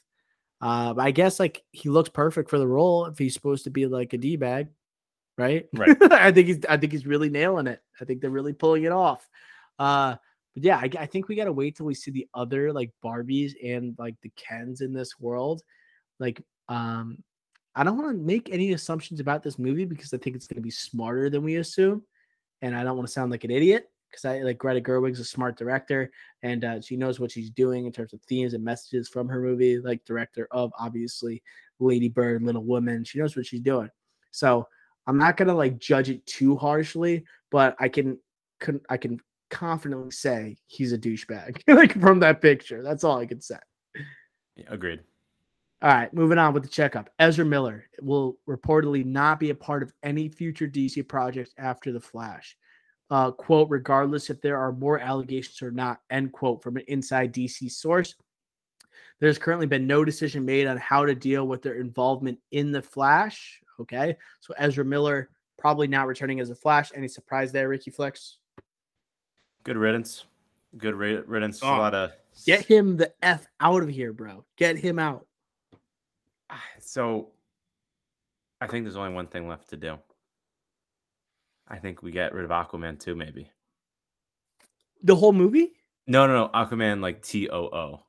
[0.59, 3.69] Uh, but I guess like he looks perfect for the role if he's supposed to
[3.69, 4.67] be like a d bag,
[5.37, 5.69] right?
[5.73, 5.95] Right.
[6.11, 7.81] I think he's I think he's really nailing it.
[8.01, 9.25] I think they're really pulling it off.
[9.79, 10.17] Uh,
[10.53, 13.95] but yeah, I think we gotta wait till we see the other like Barbies and
[13.97, 15.61] like the Kens in this world.
[16.19, 17.17] Like, um,
[17.73, 20.61] I don't want to make any assumptions about this movie because I think it's gonna
[20.61, 22.03] be smarter than we assume,
[22.61, 25.25] and I don't want to sound like an idiot because I like Greta Gerwig's a
[25.25, 26.11] smart director
[26.43, 29.41] and uh, she knows what she's doing in terms of themes and messages from her
[29.41, 29.79] movie.
[29.79, 31.41] Like director of obviously
[31.79, 33.89] Lady Bird, Little Women, she knows what she's doing.
[34.31, 34.67] So
[35.07, 38.19] I'm not gonna like judge it too harshly, but I can,
[38.59, 39.19] can I can
[39.51, 42.81] confidently say he's a douchebag like from that picture.
[42.81, 43.57] That's all I can say.
[44.55, 45.01] yeah, agreed.
[45.83, 47.09] All right, moving on with the checkup.
[47.19, 51.99] Ezra Miller will reportedly not be a part of any future DC projects after The
[51.99, 52.55] Flash.
[53.09, 57.33] Uh, quote, regardless if there are more allegations or not, end quote, from an inside
[57.33, 58.15] DC source.
[59.19, 62.81] There's currently been no decision made on how to deal with their involvement in The
[62.81, 63.59] Flash.
[63.79, 66.91] Okay, so Ezra Miller probably not returning as a Flash.
[66.95, 68.37] Any surprise there, Ricky Flex?
[69.63, 70.25] Good riddance.
[70.77, 71.61] Good ri- riddance.
[71.61, 72.11] A Oh, lot of
[72.45, 74.45] Get him the F out of here, bro.
[74.55, 75.25] Get him out.
[76.79, 77.29] so
[78.61, 79.97] I think there's only one thing left to do.
[81.67, 83.49] I think we get rid of Aquaman too, maybe.
[85.03, 85.73] The whole movie?
[86.07, 86.49] No, no, no.
[86.49, 88.03] Aquaman like T O O.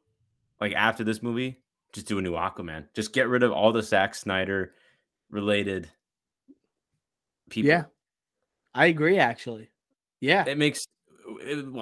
[0.60, 1.58] Like after this movie,
[1.92, 2.86] just do a new Aquaman.
[2.94, 4.74] Just get rid of all the Zack Snyder
[5.30, 5.88] related
[7.50, 7.68] people.
[7.68, 7.84] Yeah.
[8.74, 9.70] I agree, actually.
[10.20, 10.44] Yeah.
[10.46, 10.91] It makes it, well,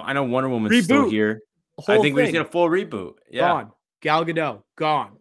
[0.03, 1.41] I know Wonder Woman's still here.
[1.87, 3.13] I think we just thing, need a full reboot.
[3.29, 3.47] Yeah.
[3.47, 3.71] gone.
[4.01, 5.17] Gal Gadot gone.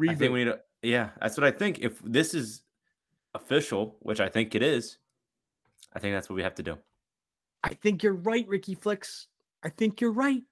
[0.00, 0.10] Reboot.
[0.10, 1.80] I think we need a yeah, that's what I think.
[1.80, 2.62] If this is
[3.34, 4.98] official, which I think it is,
[5.92, 6.78] I think that's what we have to do.
[7.64, 9.26] I think you're right, Ricky Flex.
[9.64, 10.42] I think you're right.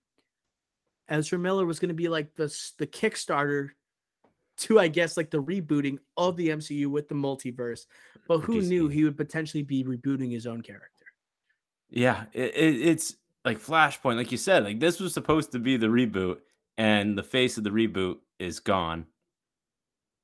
[1.09, 2.47] Ezra Miller was going to be like the
[2.79, 3.71] the Kickstarter
[4.57, 7.87] to, I guess, like the rebooting of the MCU with the multiverse.
[8.27, 10.89] But who knew he would potentially be rebooting his own character?
[11.95, 14.65] Yeah, it, it, it's like Flashpoint, like you said.
[14.65, 16.39] Like this was supposed to be the reboot,
[16.77, 19.07] and the face of the reboot is gone.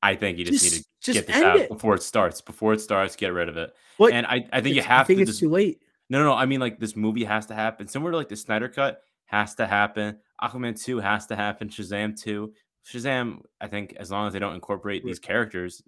[0.02, 1.68] I think you just, need to just get this out it.
[1.68, 2.40] before it starts.
[2.40, 3.72] Before it starts, get rid of it.
[3.98, 5.22] But and I, I think you have I think to.
[5.22, 5.80] it's just- too late.
[6.08, 6.32] no, no, no.
[6.34, 7.86] I mean, like this movie has to happen.
[7.86, 10.18] Similar to like the Snyder Cut has to happen.
[10.42, 11.68] Aquaman two has to happen.
[11.68, 12.52] Shazam two.
[12.84, 13.42] Shazam.
[13.60, 15.82] I think as long as they don't incorporate these characters.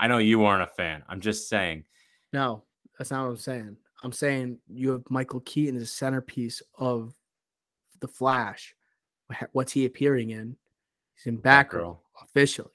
[0.00, 1.02] I know you weren't a fan.
[1.08, 1.84] I'm just saying.
[2.32, 2.64] No,
[2.98, 3.76] that's not what I'm saying.
[4.02, 7.14] I'm saying you have Michael Keaton as the centerpiece of
[8.00, 8.74] the Flash.
[9.52, 10.56] What's he appearing in?
[11.16, 12.70] He's in Batgirl officially.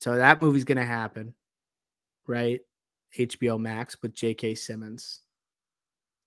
[0.00, 1.34] So that movie's gonna happen,
[2.26, 2.60] right?
[3.18, 4.54] HBO Max with J.K.
[4.54, 5.20] Simmons.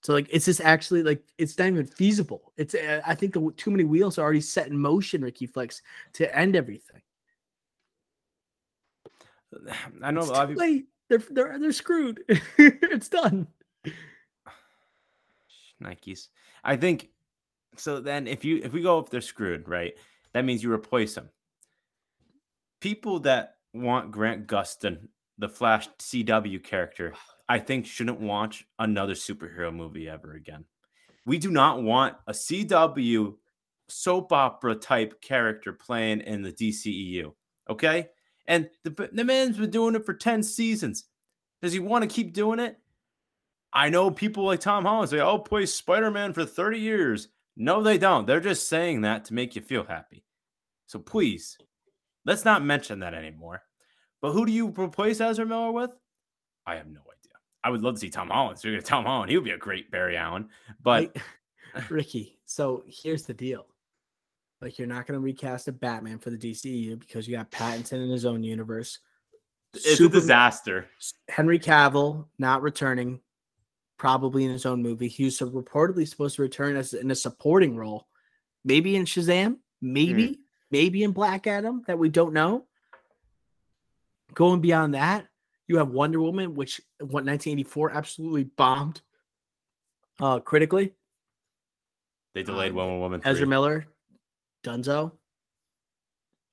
[0.03, 2.53] So like, it's just actually like it's not even feasible.
[2.57, 5.81] It's uh, I think the too many wheels are already set in motion, Ricky Flex,
[6.13, 7.01] to end everything.
[10.03, 10.63] I know It's a lot too of people.
[10.63, 10.85] late.
[11.09, 12.21] They're they're they're screwed.
[12.57, 13.47] it's done.
[15.85, 16.29] Nikes.
[16.63, 17.09] I think
[17.77, 17.99] so.
[17.99, 19.93] Then if you if we go if they're screwed, right?
[20.33, 21.29] That means you replace them.
[22.81, 27.13] People that want Grant Gustin, the Flash CW character,
[27.49, 30.65] I think shouldn't watch another superhero movie ever again.
[31.25, 33.35] We do not want a CW
[33.87, 37.33] soap opera type character playing in the DCEU.
[37.69, 38.09] Okay,
[38.47, 41.05] and the the man's been doing it for ten seasons.
[41.61, 42.77] Does he want to keep doing it?
[43.75, 47.27] I know people like Tom Holland say, I'll play Spider Man for 30 years.
[47.57, 48.25] No, they don't.
[48.25, 50.23] They're just saying that to make you feel happy.
[50.87, 51.57] So please,
[52.25, 53.61] let's not mention that anymore.
[54.21, 55.95] But who do you replace Ezra Miller with?
[56.65, 57.33] I have no idea.
[57.63, 58.57] I would love to see Tom Holland.
[58.59, 60.49] So you're gonna Tom Holland, he would be a great Barry Allen.
[60.81, 61.15] But
[61.75, 63.67] Like, Ricky, so here's the deal.
[64.61, 68.09] Like you're not gonna recast a Batman for the DCU because you got Pattinson in
[68.09, 68.99] his own universe.
[69.73, 70.85] it's Superman- a disaster.
[71.29, 73.19] Henry Cavill not returning,
[73.97, 75.07] probably in his own movie.
[75.07, 78.07] He was reportedly supposed to return as in a supporting role,
[78.63, 80.33] maybe in Shazam, maybe, Hmm.
[80.71, 82.65] maybe in Black Adam that we don't know.
[84.33, 85.27] Going beyond that,
[85.67, 89.01] you have Wonder Woman, which what 1984 absolutely bombed
[90.19, 90.93] uh critically.
[92.33, 93.21] They delayed Um, Woman Woman.
[93.23, 93.85] Ezra Miller,
[94.63, 95.13] Dunzo.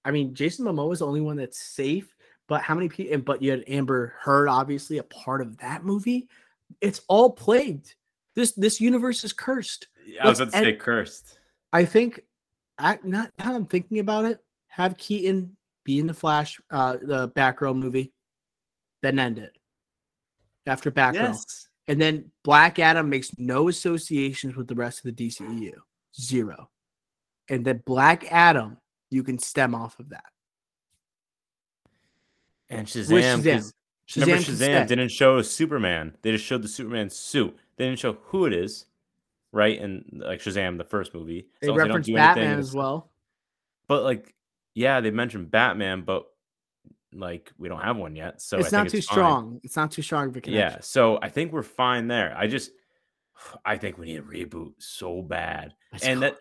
[0.04, 2.14] I mean, Jason Momoa is the only one that's safe.
[2.48, 3.18] But how many people?
[3.18, 6.28] But you had Amber Heard, obviously a part of that movie.
[6.80, 7.94] It's all plagued.
[8.34, 9.88] This this universe is cursed.
[10.22, 11.38] I was let's about to say cursed.
[11.72, 12.20] I think,
[12.78, 14.38] I, not now I'm thinking about it.
[14.68, 18.12] Have Keaton be in the Flash, uh, the Batgirl movie,
[19.02, 19.52] then end it
[20.66, 21.68] after Batgirl, Yes.
[21.88, 25.74] and then Black Adam makes no associations with the rest of the DCEU,
[26.18, 26.70] zero,
[27.48, 28.78] and then Black Adam
[29.10, 30.24] you can stem off of that.
[32.70, 33.72] And With Shazam.
[34.08, 34.20] Shazam.
[34.22, 36.16] Remember, Shazam didn't show Superman.
[36.22, 37.56] They just showed the Superman suit.
[37.76, 38.86] They didn't show who it is,
[39.52, 39.80] right?
[39.80, 41.48] And like Shazam, the first movie.
[41.60, 43.10] They So don't reference do anything Batman as well.
[43.88, 44.34] But like,
[44.74, 46.26] yeah, they mentioned Batman, but
[47.14, 48.40] like we don't have one yet.
[48.40, 49.02] So I it's think not too fine.
[49.02, 49.60] strong.
[49.62, 50.76] It's not too strong of a connection.
[50.76, 52.34] Yeah, so I think we're fine there.
[52.36, 52.70] I just,
[53.64, 56.36] I think we need a reboot so bad, and that.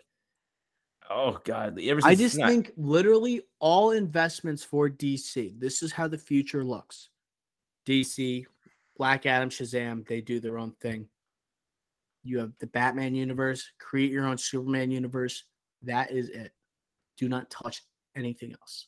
[1.10, 1.78] Oh God!
[1.78, 7.10] Ever I just think literally all investments for DC, this is how the future looks.
[7.86, 8.44] DC,
[8.96, 11.08] Black Adam, Shazam, they do their own thing.
[12.24, 15.44] You have the Batman universe, create your own Superman universe.
[15.82, 16.52] That is it.
[17.18, 17.82] Do not touch
[18.16, 18.86] anything else.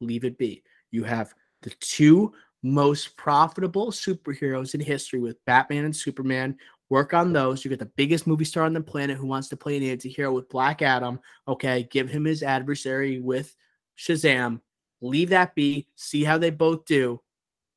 [0.00, 0.62] Leave it be.
[0.90, 1.32] You have
[1.62, 2.32] the two
[2.62, 6.56] most profitable superheroes in history with Batman and Superman.
[6.90, 7.64] Work on those.
[7.64, 10.32] You get the biggest movie star on the planet who wants to play an anti-hero
[10.32, 11.18] with Black Adam.
[11.48, 13.54] Okay, give him his adversary with
[13.98, 14.60] Shazam.
[15.00, 15.88] Leave that be.
[15.96, 17.20] See how they both do.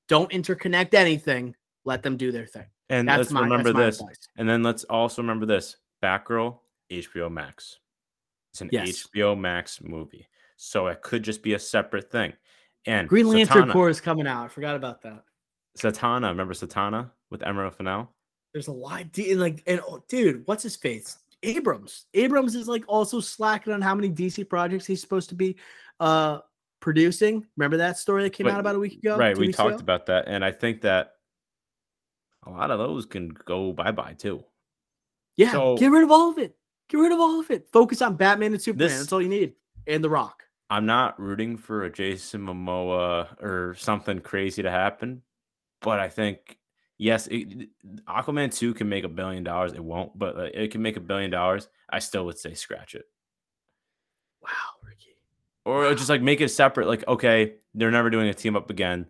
[0.10, 1.56] Don't interconnect anything.
[1.86, 2.66] Let them do their thing.
[2.90, 4.28] and That's let's my remember this, advice.
[4.38, 6.60] and then let's also remember this: Batgirl,
[6.92, 7.78] HBO Max.
[8.52, 9.08] It's an Yes.
[9.08, 12.34] HBO Max movie, so it could just be a separate thing.
[12.86, 14.46] And Green Lantern Corps is coming out.
[14.46, 15.24] I forgot about that.
[15.78, 18.12] Zatanna, remember Zatanna with Emerald Fennell?
[18.54, 21.20] There's a lot, and like, and oh, dude, what's his face?
[21.44, 22.06] Abrams.
[22.16, 25.56] Abrams is like also slacking on how many DC projects he's supposed to be
[26.00, 26.40] uh
[26.80, 27.46] producing.
[27.58, 29.18] Remember that story that came out about a week ago?
[29.18, 29.82] right, we talked ago?
[29.82, 31.14] about that, and I think that
[32.46, 34.44] a lot of those can go bye bye too.
[35.38, 36.56] Yeah, so- get rid of all of it.
[36.90, 37.68] Get rid of all of it.
[37.72, 38.88] Focus on Batman and Superman.
[38.88, 39.54] This- That's all you need.
[39.88, 40.44] And The Rock.
[40.72, 45.24] I'm not rooting for a Jason Momoa or something crazy to happen,
[45.82, 46.60] but I think
[47.00, 47.70] yes, it,
[48.08, 49.74] Aquaman two can make a billion dollars.
[49.74, 51.68] It won't, but uh, it can make a billion dollars.
[51.90, 53.06] I still would say scratch it.
[54.44, 54.50] Wow.
[55.70, 56.88] Or just like make it separate.
[56.88, 59.08] Like, okay, they're never doing a team up again.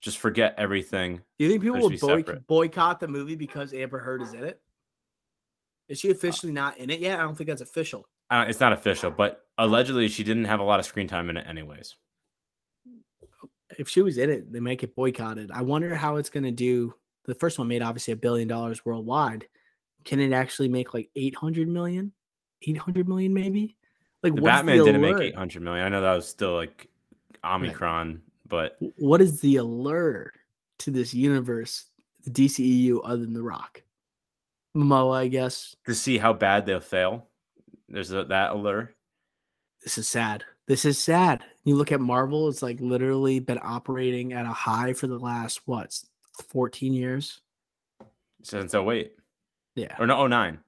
[0.00, 1.20] Just forget everything.
[1.38, 4.60] Do you think people will boy- boycott the movie because Amber Heard is in it?
[5.88, 7.20] Is she officially not in it yet?
[7.20, 8.08] I don't think that's official.
[8.30, 11.36] Uh, it's not official, but allegedly she didn't have a lot of screen time in
[11.36, 11.96] it, anyways.
[13.78, 15.50] If she was in it, they might get boycotted.
[15.50, 16.94] I wonder how it's going to do.
[17.26, 19.46] The first one made obviously a billion dollars worldwide.
[20.04, 22.12] Can it actually make like 800 million?
[22.66, 23.76] 800 million maybe?
[24.22, 25.84] Like The Batman didn't make 800 million.
[25.86, 26.88] I know that was still like
[27.44, 30.32] Omicron, but What is the allure
[30.78, 31.86] to this universe,
[32.24, 33.82] the DCEU, other than The Rock?
[34.76, 35.76] Momoa, I guess.
[35.86, 37.26] to see how bad they'll fail,
[37.88, 38.94] there's a, that allure.
[39.82, 40.44] This is sad.
[40.66, 41.44] This is sad.
[41.64, 45.60] You look at Marvel, it's like literally been operating at a high for the last
[45.66, 45.98] what,
[46.48, 47.40] 14 years?
[48.44, 49.12] Since oh wait,
[49.74, 49.94] Yeah.
[49.98, 50.58] or no, oh nine,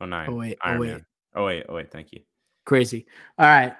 [0.00, 0.28] oh nine.
[0.30, 0.80] Oh wait, oh Iron.
[0.80, 1.06] Man.
[1.34, 1.90] Oh wait, oh wait.
[1.90, 2.20] Thank you.
[2.68, 3.06] Crazy.
[3.38, 3.74] All right.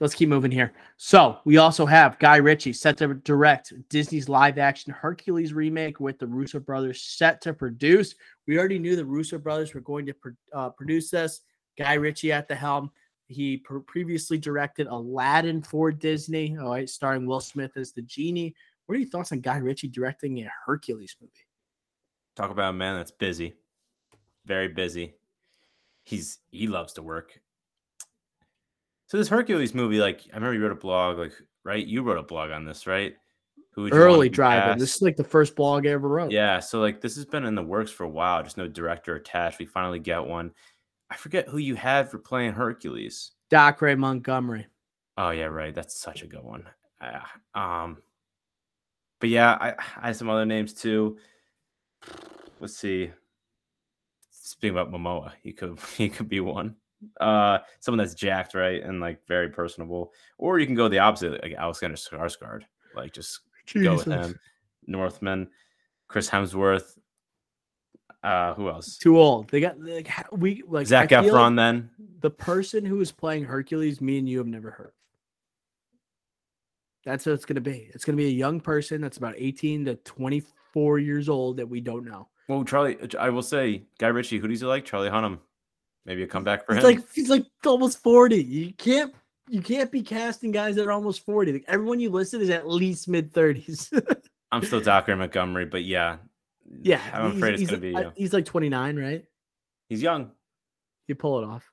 [0.00, 0.72] Let's keep moving here.
[0.96, 6.18] So we also have Guy Ritchie set to direct Disney's live action Hercules remake with
[6.18, 8.16] the Russo brothers set to produce.
[8.48, 10.14] We already knew the Russo brothers were going to
[10.52, 11.42] uh, produce this.
[11.78, 12.90] Guy Ritchie at the helm.
[13.28, 18.56] He pre- previously directed Aladdin for Disney, all right, starring Will Smith as the genie.
[18.86, 21.32] What are your thoughts on Guy Ritchie directing a Hercules movie?
[22.34, 23.54] Talk about a man that's busy,
[24.44, 25.14] very busy.
[26.02, 27.40] He's he loves to work.
[29.12, 31.86] So this Hercules movie, like I remember you wrote a blog, like right?
[31.86, 33.14] You wrote a blog on this, right?
[33.72, 34.78] Who would you want Early driving.
[34.78, 36.32] This is like the first blog I ever wrote.
[36.32, 39.14] Yeah, so like this has been in the works for a while, just no director
[39.14, 39.58] attached.
[39.58, 40.52] We finally get one.
[41.10, 43.32] I forget who you had for playing Hercules.
[43.50, 44.66] Dacre Montgomery.
[45.18, 45.74] Oh yeah, right.
[45.74, 46.66] That's such a good one.
[47.02, 47.98] Ah, um,
[49.20, 51.18] but yeah, I, I had some other names too.
[52.60, 53.10] Let's see.
[54.30, 56.76] Speaking about Momoa, he could he could be one.
[57.20, 60.12] Uh, someone that's jacked, right, and like very personable.
[60.38, 62.62] Or you can go the opposite, like Alexander Skarsgård.
[62.94, 63.40] Like just
[63.74, 64.38] go with him.
[64.86, 65.48] Northman,
[66.08, 66.98] Chris Hemsworth.
[68.22, 68.98] Uh, who else?
[68.98, 69.48] Too old.
[69.50, 71.56] They got like we like Zac I Efron.
[71.56, 74.92] Then the person who is playing Hercules, me and you have never heard.
[77.04, 77.90] That's what it's gonna be.
[77.92, 81.80] It's gonna be a young person that's about 18 to 24 years old that we
[81.80, 82.28] don't know.
[82.48, 82.96] well, Charlie.
[83.18, 84.38] I will say, Guy Ritchie.
[84.38, 84.84] Who does he like?
[84.84, 85.38] Charlie Hunnam.
[86.04, 86.90] Maybe a comeback for He's him.
[86.90, 88.42] like he's like almost 40.
[88.42, 89.14] You can't
[89.48, 91.52] you can't be casting guys that are almost 40.
[91.52, 93.92] Like everyone you listed is at least mid 30s.
[94.52, 96.16] I'm still Dacre Montgomery, but yeah,
[96.82, 98.12] yeah, I'm afraid it's gonna be uh, you.
[98.16, 99.24] He's like 29, right?
[99.88, 100.30] He's young.
[101.06, 101.70] you pull it off.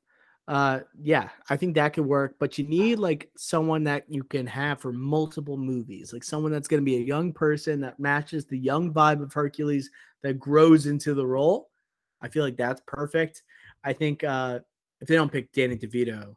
[0.47, 4.47] Uh, yeah, I think that could work, but you need like someone that you can
[4.47, 8.45] have for multiple movies, like someone that's going to be a young person that matches
[8.45, 9.91] the young vibe of Hercules
[10.23, 11.69] that grows into the role.
[12.21, 13.43] I feel like that's perfect.
[13.83, 14.59] I think uh,
[15.01, 16.35] if they don't pick Danny DeVito,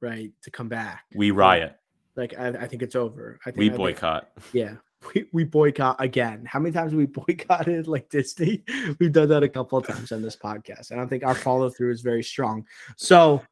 [0.00, 1.76] right, to come back, We riot.
[2.16, 3.38] like I, I think it's over.
[3.44, 4.30] I think We I think- boycott.
[4.52, 4.74] yeah.
[5.14, 6.44] We, we boycott again.
[6.44, 8.62] How many times have we boycotted like Disney?
[8.98, 10.90] We've done that a couple of times on this podcast.
[10.90, 12.66] And I think our follow through is very strong.
[12.98, 13.42] So,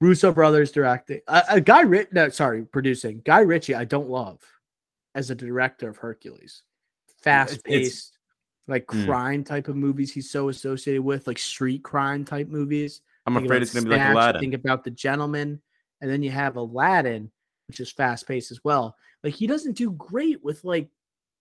[0.00, 1.20] Russo brothers directing.
[1.28, 3.22] A, a guy, Ri- no, sorry, producing.
[3.24, 4.40] Guy Ritchie, I don't love
[5.14, 6.62] as a director of Hercules.
[7.22, 8.18] Fast paced,
[8.70, 9.04] like Mm.
[9.06, 13.02] crime type of movies he's so associated with, like street crime type movies.
[13.26, 14.40] I'm Think afraid it's gonna be like Aladdin.
[14.40, 15.60] Think about the gentleman,
[16.00, 17.30] and then you have Aladdin,
[17.68, 18.96] which is fast paced as well.
[19.22, 20.88] Like he doesn't do great with like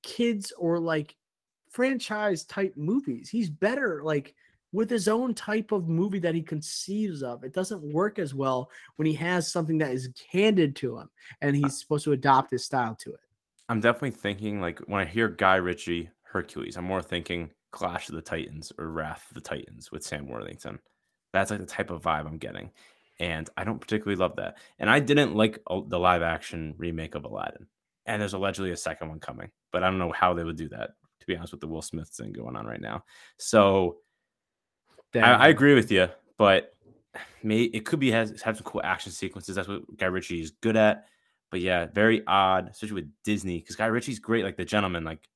[0.03, 1.15] kids or like
[1.69, 3.29] franchise type movies.
[3.29, 4.35] He's better like
[4.71, 7.43] with his own type of movie that he conceives of.
[7.43, 11.09] It doesn't work as well when he has something that is handed to him
[11.41, 13.19] and he's supposed to adopt his style to it.
[13.67, 18.15] I'm definitely thinking like when I hear Guy Ritchie Hercules, I'm more thinking Clash of
[18.15, 20.79] the Titans or Wrath of the Titans with Sam Worthington.
[21.33, 22.71] That's like the type of vibe I'm getting.
[23.19, 24.57] And I don't particularly love that.
[24.79, 27.67] And I didn't like the live action remake of Aladdin.
[28.05, 30.69] And there's allegedly a second one coming, but I don't know how they would do
[30.69, 33.03] that, to be honest, with the Will Smith thing going on right now.
[33.37, 33.97] So
[35.13, 36.73] I, I agree with you, but
[37.43, 39.55] may it could be has have some cool action sequences.
[39.55, 41.05] That's what Guy Ritchie is good at.
[41.51, 45.27] But yeah, very odd, especially with Disney, because Guy Ritchie's great, like the gentleman, like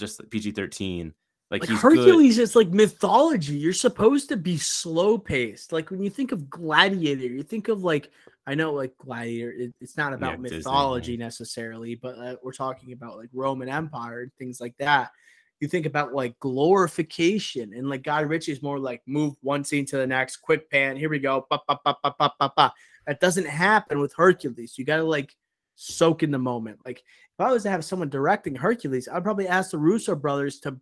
[0.00, 1.14] just PG thirteen.
[1.50, 1.98] Like, like he's good.
[1.98, 3.54] Hercules is like mythology.
[3.54, 5.72] You're supposed to be slow paced.
[5.72, 8.10] Like when you think of Gladiator, you think of like
[8.46, 9.52] I know like Gladiator.
[9.52, 14.22] It, it's not about Disney, mythology necessarily, but uh, we're talking about like Roman Empire
[14.22, 15.10] and things like that.
[15.58, 19.84] You think about like glorification and like Guy Ritchie is more like move one scene
[19.86, 20.96] to the next, quick pan.
[20.96, 21.46] Here we go.
[21.50, 22.72] Ba, ba, ba, ba, ba, ba, ba.
[23.06, 24.78] That doesn't happen with Hercules.
[24.78, 25.34] You got to like
[25.80, 26.78] soak in the moment.
[26.84, 30.60] Like if I was to have someone directing Hercules, I'd probably ask the Russo brothers
[30.60, 30.78] to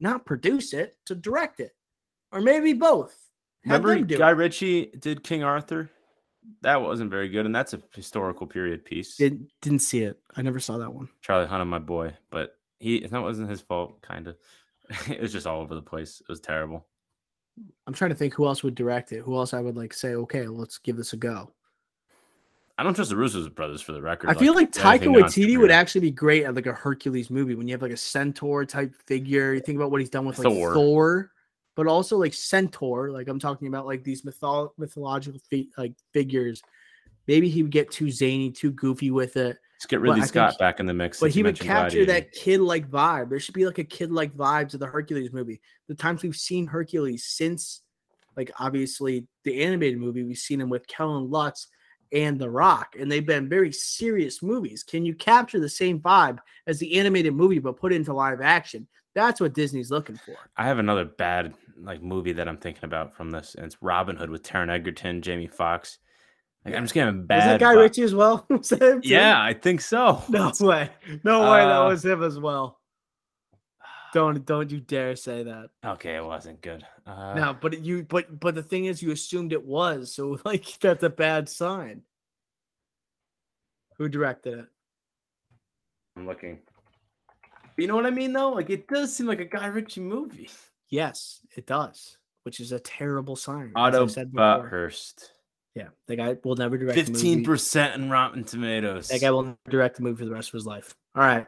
[0.00, 1.72] not produce it, to direct it,
[2.32, 3.16] or maybe both.
[3.64, 4.34] Have Remember Guy it.
[4.34, 5.90] Ritchie did King Arthur?
[6.62, 9.16] that wasn't very good, and that's a historical period piece.
[9.16, 10.18] Didn't didn't see it.
[10.36, 11.08] I never saw that one.
[11.20, 14.02] Charlie Hunnam, my boy, but he if that wasn't his fault.
[14.02, 14.36] Kind of,
[15.08, 16.20] it was just all over the place.
[16.20, 16.86] It was terrible.
[17.86, 19.20] I'm trying to think who else would direct it.
[19.20, 21.52] Who else I would like say, okay, let's give this a go.
[22.78, 24.30] I don't trust the Russo brothers for the record.
[24.30, 27.54] I feel like Taika anything Waititi would actually be great at like a Hercules movie
[27.54, 29.54] when you have like a centaur type figure.
[29.54, 30.74] You think about what he's done with like Thor.
[30.74, 31.30] Thor,
[31.76, 33.10] but also like centaur.
[33.10, 36.62] Like I'm talking about like these mythol- mythological fi- like figures.
[37.28, 40.78] Maybe he would get too zany, too goofy with it, Let's get Ridley Scott back
[40.78, 41.18] in the mix.
[41.18, 42.12] but he would capture Gladiator.
[42.12, 43.28] that kid like vibe.
[43.30, 45.60] There should be like a kid like vibes of the Hercules movie.
[45.88, 47.82] The times we've seen Hercules since,
[48.36, 51.66] like obviously the animated movie, we've seen him with Kellen Lutz
[52.12, 54.82] and The Rock, and they've been very serious movies.
[54.82, 58.40] Can you capture the same vibe as the animated movie but put it into live
[58.40, 58.86] action?
[59.14, 60.36] That's what Disney's looking for.
[60.56, 64.16] I have another bad like movie that I'm thinking about from this, and it's Robin
[64.16, 65.98] Hood with Taron Egerton, Jamie Foxx.
[66.64, 68.46] Like, I'm just getting a Is that Guy vi- Ritchie as well?
[68.50, 69.08] Was that him too?
[69.08, 70.22] Yeah, I think so.
[70.28, 70.90] No way.
[71.24, 71.58] No way.
[71.58, 72.78] That Uh, was him as well.
[74.12, 75.70] Don't don't you dare say that.
[75.84, 76.84] Okay, it wasn't good.
[77.06, 80.78] Uh, No, but you but but the thing is you assumed it was, so like
[80.80, 82.02] that's a bad sign.
[83.98, 84.66] Who directed it?
[86.16, 86.58] I'm looking.
[87.78, 88.50] You know what I mean, though?
[88.50, 90.48] Like, it does seem like a Guy Ritchie movie.
[90.90, 93.68] Yes, it does, which is a terrible sign.
[93.68, 94.68] as I Otto said before.
[94.70, 95.30] Butthurst.
[95.74, 97.46] Yeah, the guy will never direct a Fifteen movie.
[97.46, 99.08] percent in Rotten Tomatoes.
[99.08, 100.94] That guy will never direct a movie for the rest of his life.
[101.14, 101.46] All right.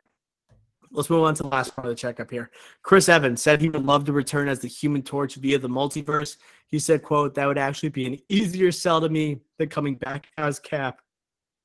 [0.95, 2.53] Let's move on to the last part of the checkup here.
[2.83, 6.37] Chris Evans said he would love to return as the human torch via the multiverse.
[6.69, 10.29] He said, quote, that would actually be an easier sell to me than coming back
[10.39, 11.01] as Cap.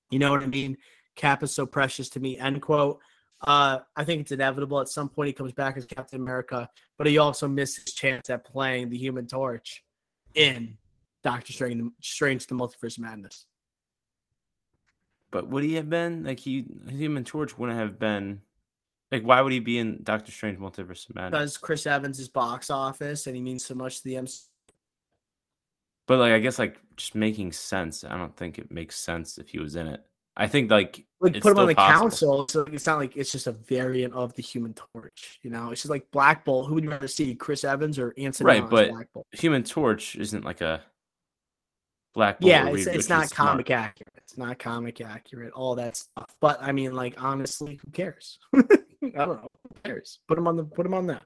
[0.10, 0.78] You know what I mean?
[1.16, 3.00] Cap is so precious to me, end quote.
[3.46, 4.80] Uh, I think it's inevitable.
[4.80, 6.68] At some point, he comes back as Captain America,
[6.98, 9.84] but he also missed his chance at playing the Human Torch
[10.34, 10.76] in
[11.24, 13.46] Doctor Strange, Strange the Multiverse Madness.
[15.32, 18.42] But would he have been like he Human Torch wouldn't have been
[19.12, 21.32] like why would he be in Doctor Strange Multiverse of Madness?
[21.32, 24.44] because Chris Evans is box office and he means so much to the MC.
[26.08, 28.04] But like I guess like just making sense.
[28.04, 30.04] I don't think it makes sense if he was in it.
[30.38, 32.00] I think like Like put him on the possible.
[32.02, 35.40] council, so it's not like it's just a variant of the Human Torch.
[35.44, 36.68] You know, it's just like Black Bolt.
[36.68, 38.48] Who would you rather see, Chris Evans or Anthony?
[38.48, 39.28] Right, but Black Bolt?
[39.34, 40.82] Human Torch isn't like a
[42.14, 43.50] Black Bolt yeah, it's, Reed it's not smart.
[43.50, 44.14] comic accurate.
[44.18, 45.52] It's not comic accurate.
[45.54, 46.34] All that stuff.
[46.40, 48.40] But I mean, like honestly, who cares?
[49.04, 49.48] I don't know.
[49.64, 50.20] Who cares?
[50.28, 50.64] Put him on the.
[50.64, 51.24] Put him on that.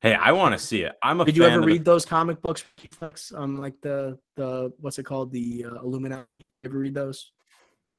[0.00, 0.94] Hey, I want to see it.
[1.02, 2.64] I'm a Did you ever of the- read those comic books
[3.32, 6.26] on like the the what's it called the uh, Illuminati?
[6.64, 7.32] Ever read those?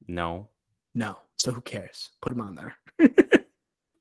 [0.06, 0.48] No.
[0.94, 1.18] No.
[1.36, 2.10] So who cares?
[2.20, 2.76] Put him on there.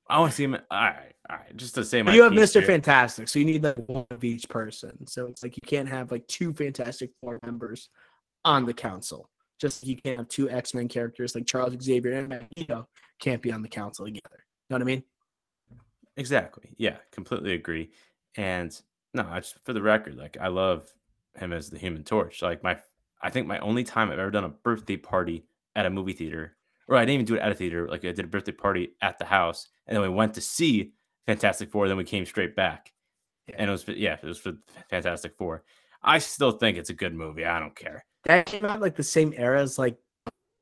[0.09, 0.55] I want to see him.
[0.55, 1.55] All right, all right.
[1.55, 2.63] Just to say my you have Mr.
[2.63, 5.07] Fantastic, so you need like one of each person.
[5.07, 7.89] So it's like you can't have like two Fantastic Four members
[8.45, 9.29] on the council.
[9.59, 12.87] Just you can't have two X Men characters like Charles Xavier and Magneto
[13.19, 14.43] can't be on the council together.
[14.69, 15.03] You know what I mean?
[16.17, 16.69] Exactly.
[16.77, 17.91] Yeah, completely agree.
[18.37, 18.79] And
[19.13, 20.91] no, I just for the record, like I love
[21.35, 22.41] him as the Human Torch.
[22.41, 22.77] Like my,
[23.21, 25.45] I think my only time I've ever done a birthday party
[25.75, 26.55] at a movie theater,
[26.87, 27.87] or I didn't even do it at a theater.
[27.87, 30.93] Like I did a birthday party at the house, and then we went to see
[31.25, 31.87] Fantastic Four.
[31.87, 32.91] Then we came straight back,
[33.47, 33.55] Yeah.
[33.59, 34.53] and it was yeah, it was for
[34.89, 35.63] Fantastic Four.
[36.03, 37.45] I still think it's a good movie.
[37.45, 38.05] I don't care.
[38.25, 39.97] That came out like the same era as like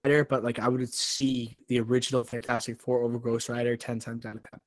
[0.06, 4.26] Rider, but like I would see the original Fantastic Four over Ghost Rider ten times
[4.26, 4.60] out of ten.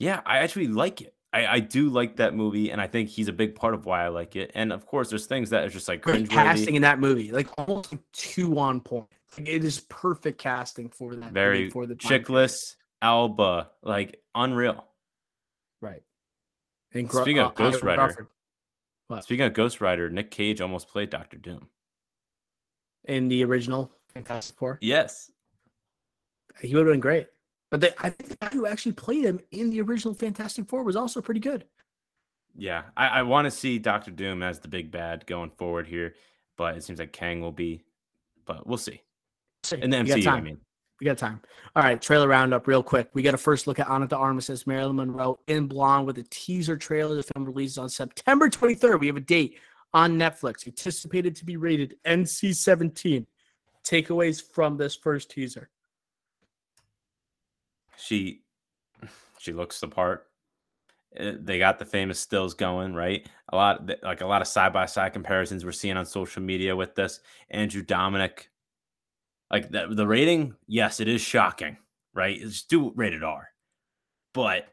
[0.00, 1.14] Yeah, I actually like it.
[1.32, 4.04] I, I do like that movie, and I think he's a big part of why
[4.04, 4.50] I like it.
[4.54, 6.30] And of course, there's things that are just like cringeworthy.
[6.30, 9.06] casting in that movie, like almost like two on point.
[9.38, 11.20] Like, it is perfect casting for that.
[11.20, 12.56] movie, very for the chickless
[13.00, 14.84] Alba, like unreal.
[15.80, 16.02] right?
[16.92, 18.28] And Speaking of uh, Ghost Rider?
[19.20, 21.68] Speaking of Ghost Rider, Nick Cage almost played Doctor Doom.
[23.04, 24.78] in the original Fantastic Four.
[24.80, 25.30] Yes.
[26.60, 27.26] He would have been great.
[27.70, 30.82] But the, I think the guy who actually played him in the original Fantastic Four
[30.82, 31.64] was also pretty good.
[32.56, 32.82] Yeah.
[32.96, 36.14] I, I want to see Doctor Doom as the big bad going forward here,
[36.56, 37.84] but it seems like Kang will be,
[38.44, 39.02] but we'll see.
[39.62, 39.80] see.
[39.80, 40.44] In the We got MCU, I time.
[40.44, 40.58] mean.
[41.00, 41.40] We got time.
[41.74, 43.08] All right, trailer roundup real quick.
[43.14, 46.18] We got a first look at Ana de Armas as Marilyn Monroe in Blonde with
[46.18, 47.14] a teaser trailer.
[47.14, 49.00] The film releases on September 23rd.
[49.00, 49.58] We have a date
[49.94, 53.26] on Netflix, anticipated to be rated NC 17.
[53.82, 55.70] Takeaways from this first teaser.
[58.00, 58.42] She
[59.38, 60.26] she looks the part.
[61.18, 63.26] Uh, They got the famous stills going, right?
[63.52, 66.74] A lot like a lot of side by side comparisons we're seeing on social media
[66.76, 67.20] with this.
[67.50, 68.46] Andrew Dominik,
[69.50, 71.76] like the, the rating, yes, it is shocking,
[72.14, 72.40] right?
[72.40, 73.48] It's do rated R,
[74.34, 74.68] but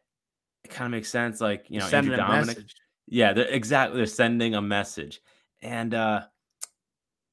[0.64, 1.42] it kind of makes sense.
[1.42, 2.76] Like you know, Sending Andrew a Dominik, message.
[3.08, 5.22] yeah, they're exactly they're sending a message,
[5.62, 6.22] and uh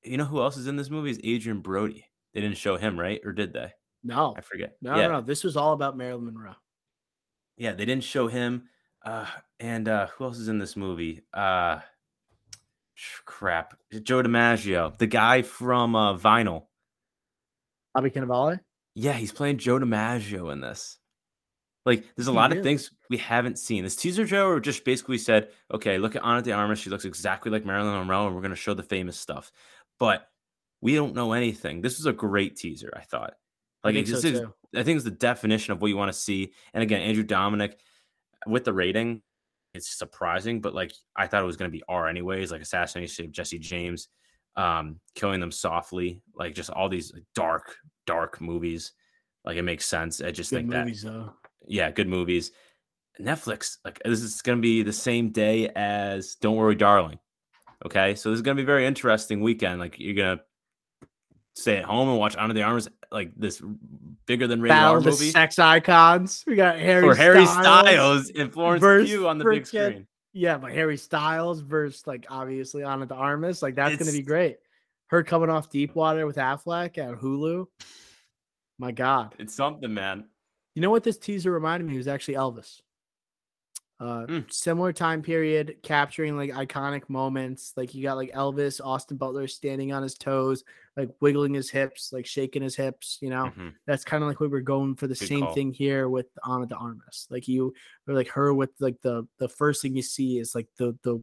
[0.02, 1.10] you know who else is in this movie?
[1.10, 2.06] Is Adrien Brody.
[2.32, 3.20] They didn't show him, right?
[3.24, 3.72] Or did they?
[4.04, 4.76] No, I forget.
[4.82, 5.06] no, yeah.
[5.06, 5.20] no, no.
[5.22, 6.54] This was all about Marilyn Monroe.
[7.56, 8.68] Yeah, they didn't show him.
[9.04, 9.26] Uh,
[9.60, 11.22] and uh, who else is in this movie?
[11.32, 11.80] Uh,
[13.24, 16.64] crap, Joe DiMaggio, the guy from uh, Vinyl.
[17.94, 18.60] Bobby Cannavale.
[18.94, 20.98] Yeah, he's playing Joe DiMaggio in this.
[21.86, 23.84] Like, there's a He lot of things we haven't seen.
[23.84, 26.78] This teaser trailer just basically said, okay, look at Ana de Armas.
[26.78, 29.52] She looks exactly like Marilyn Monroe, and we're going to show the famous stuff.
[29.98, 30.26] But
[30.80, 31.82] we don't know anything.
[31.82, 33.34] This was a great teaser, I thought.
[33.84, 34.54] I Like, think so is, too.
[34.74, 36.52] I think it's the definition of what you want to see.
[36.72, 37.74] And again, Andrew Dominik
[38.46, 39.22] with the rating,
[39.74, 43.26] it's surprising, but like I thought it was going to be R anyways, like Assassination
[43.26, 44.08] of Jesse James,
[44.56, 47.76] um, Killing Them Softly, like just all these dark,
[48.06, 48.92] dark movies.
[49.44, 50.20] Like it makes sense.
[50.20, 51.32] I just Good think movies that, though.
[51.66, 52.52] yeah, good movies.
[53.20, 57.18] Netflix, like this is going to be the same day as Don't Worry, Darling.
[57.84, 59.78] Okay, so this is going to be a very interesting weekend.
[59.78, 60.44] Like you're going to
[61.54, 63.62] stay at home and watch Ana de Armas, like this
[64.26, 66.44] bigger than rated Battle R the movie sex icons.
[66.46, 68.30] We got Harry or Harry Styles.
[68.30, 70.06] And Florence Pugh on the big screen.
[70.32, 73.62] Yeah, but Harry Styles versus like obviously Ana de Armas.
[73.62, 74.56] Like that's gonna be great.
[75.08, 77.66] Her coming off Deepwater with Affleck at Hulu.
[78.78, 79.34] My God.
[79.38, 80.24] It's something, man.
[80.74, 81.94] You know what this teaser reminded me?
[81.94, 82.80] It was actually Elvis.
[84.04, 84.52] Uh, Mm.
[84.52, 87.72] similar time period, capturing like iconic moments.
[87.74, 90.62] Like you got like Elvis, Austin Butler standing on his toes,
[90.94, 93.18] like wiggling his hips, like shaking his hips.
[93.22, 93.74] You know, Mhm.
[93.86, 95.54] that's kind of like we were going for the Good same call.
[95.54, 97.26] thing here with Ana de Armas.
[97.30, 97.72] Like you,
[98.06, 101.22] or like her with like the the first thing you see is like the the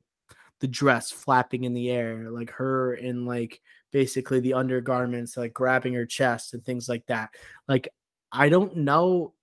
[0.59, 3.61] the dress flapping in the air, like her in like
[3.91, 7.29] basically the undergarments, like grabbing her chest and things like that.
[7.67, 7.89] Like
[8.31, 9.33] I don't know.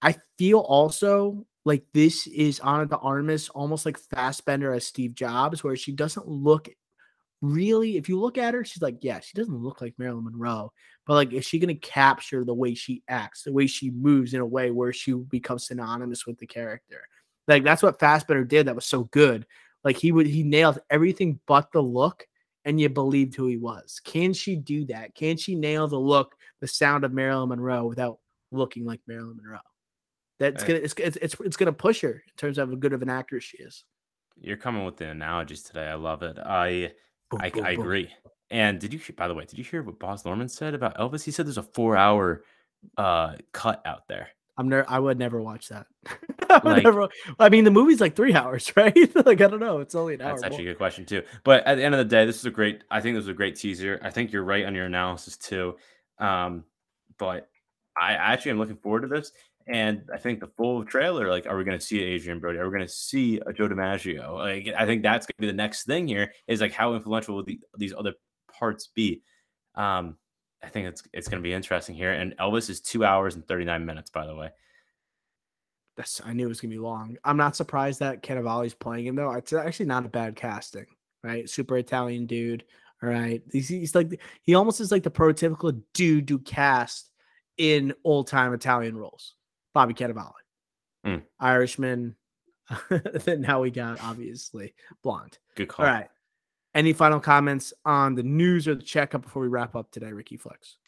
[0.00, 5.64] I feel also like this is Ana de Armas almost like Fassbender as Steve Jobs,
[5.64, 6.68] where she doesn't look
[7.42, 7.96] really.
[7.96, 10.72] If you look at her, she's like, yeah, she doesn't look like Marilyn Monroe,
[11.08, 14.32] but like, is she going to capture the way she acts, the way she moves
[14.32, 17.08] in a way where she becomes synonymous with the character?
[17.48, 18.68] Like that's what Fassbender did.
[18.68, 19.44] That was so good.
[19.82, 22.24] Like he would, he nailed everything but the look,
[22.64, 24.00] and you believed who he was.
[24.04, 25.16] Can she do that?
[25.16, 28.18] Can she nail the look, the sound of Marilyn Monroe without
[28.52, 29.58] looking like Marilyn Monroe?
[30.38, 30.68] That's Right.
[30.68, 33.08] gonna it's, it's it's it's gonna push her in terms of how good of an
[33.08, 33.84] actress she is.
[34.38, 35.86] You're coming with the analogies today.
[35.88, 36.38] I love it.
[36.38, 36.92] I
[37.30, 37.82] Boom, I, boom, I boom.
[37.84, 38.10] agree.
[38.50, 41.24] And did you by the way, did you hear what Baz Luhrmann said about Elvis?
[41.24, 42.44] He said there's a four hour
[42.98, 44.28] uh cut out there.
[44.58, 44.84] I'm never.
[44.88, 45.86] I would never watch that.
[46.48, 47.08] I, would Like- never,
[47.38, 48.94] I mean, the movie's like three hours, right?
[49.26, 49.80] like I don't know.
[49.80, 50.30] It's only an hour.
[50.30, 51.22] That's actually a good question too.
[51.44, 52.84] But at the end of the day, this is a great.
[52.90, 53.98] I think this was a great teaser.
[54.02, 55.76] I think you're right on your analysis too.
[56.18, 56.64] Um,
[57.18, 57.48] but
[58.00, 59.32] I actually am looking forward to this,
[59.68, 61.28] and I think the full trailer.
[61.28, 62.58] Like, are we going to see Adrien Brody?
[62.58, 64.34] Are we going to see a Joe DiMaggio?
[64.34, 66.32] Like, I think that's going to be the next thing here.
[66.46, 68.14] Is like how influential will the, these other
[68.52, 69.22] parts be?
[69.74, 70.16] Um,
[70.62, 72.12] I think it's it's going to be interesting here.
[72.12, 74.10] And Elvis is two hours and thirty nine minutes.
[74.10, 74.50] By the way,
[75.96, 76.20] That's.
[76.24, 77.16] I knew it was gonna be long.
[77.24, 79.32] I'm not surprised that Cannavale's playing him though.
[79.32, 80.86] It's actually not a bad casting,
[81.24, 81.48] right?
[81.48, 82.64] Super Italian dude.
[83.02, 87.10] All right, he's, he's like he almost is like the prototypical dude to cast
[87.58, 89.34] in old time Italian roles.
[89.76, 90.32] Bobby Cannavale,
[91.06, 91.22] Mm.
[91.38, 92.16] Irishman.
[93.24, 94.72] then now we got obviously
[95.02, 95.36] blonde.
[95.54, 95.84] good call.
[95.84, 96.08] All right.
[96.74, 100.38] Any final comments on the news or the checkup before we wrap up today, Ricky
[100.38, 100.78] Flex?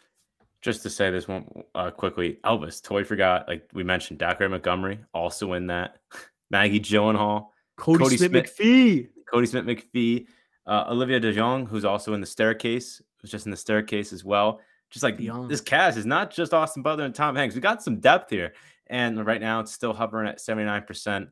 [0.63, 3.47] just to say this one uh, quickly, Elvis totally forgot.
[3.47, 5.99] Like we mentioned, Dacre Montgomery also in that.
[6.51, 8.57] Maggie Gyllenhaal, Cody, Cody Smith, Smith.
[8.57, 9.09] McPhee.
[9.31, 10.27] Kodi Smit-McPhee,
[10.67, 14.61] uh, Olivia DeJonge, who's also in the staircase, was just in the staircase as well.
[14.91, 15.19] Just like
[15.49, 17.55] this cast is not just Austin Butler and Tom Hanks.
[17.55, 18.55] We got some depth here,
[18.91, 21.29] and right now it's still hovering at seventy nine percent.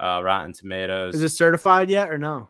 [0.00, 1.14] Uh, Rotten Tomatoes.
[1.14, 2.48] Is it certified yet or no?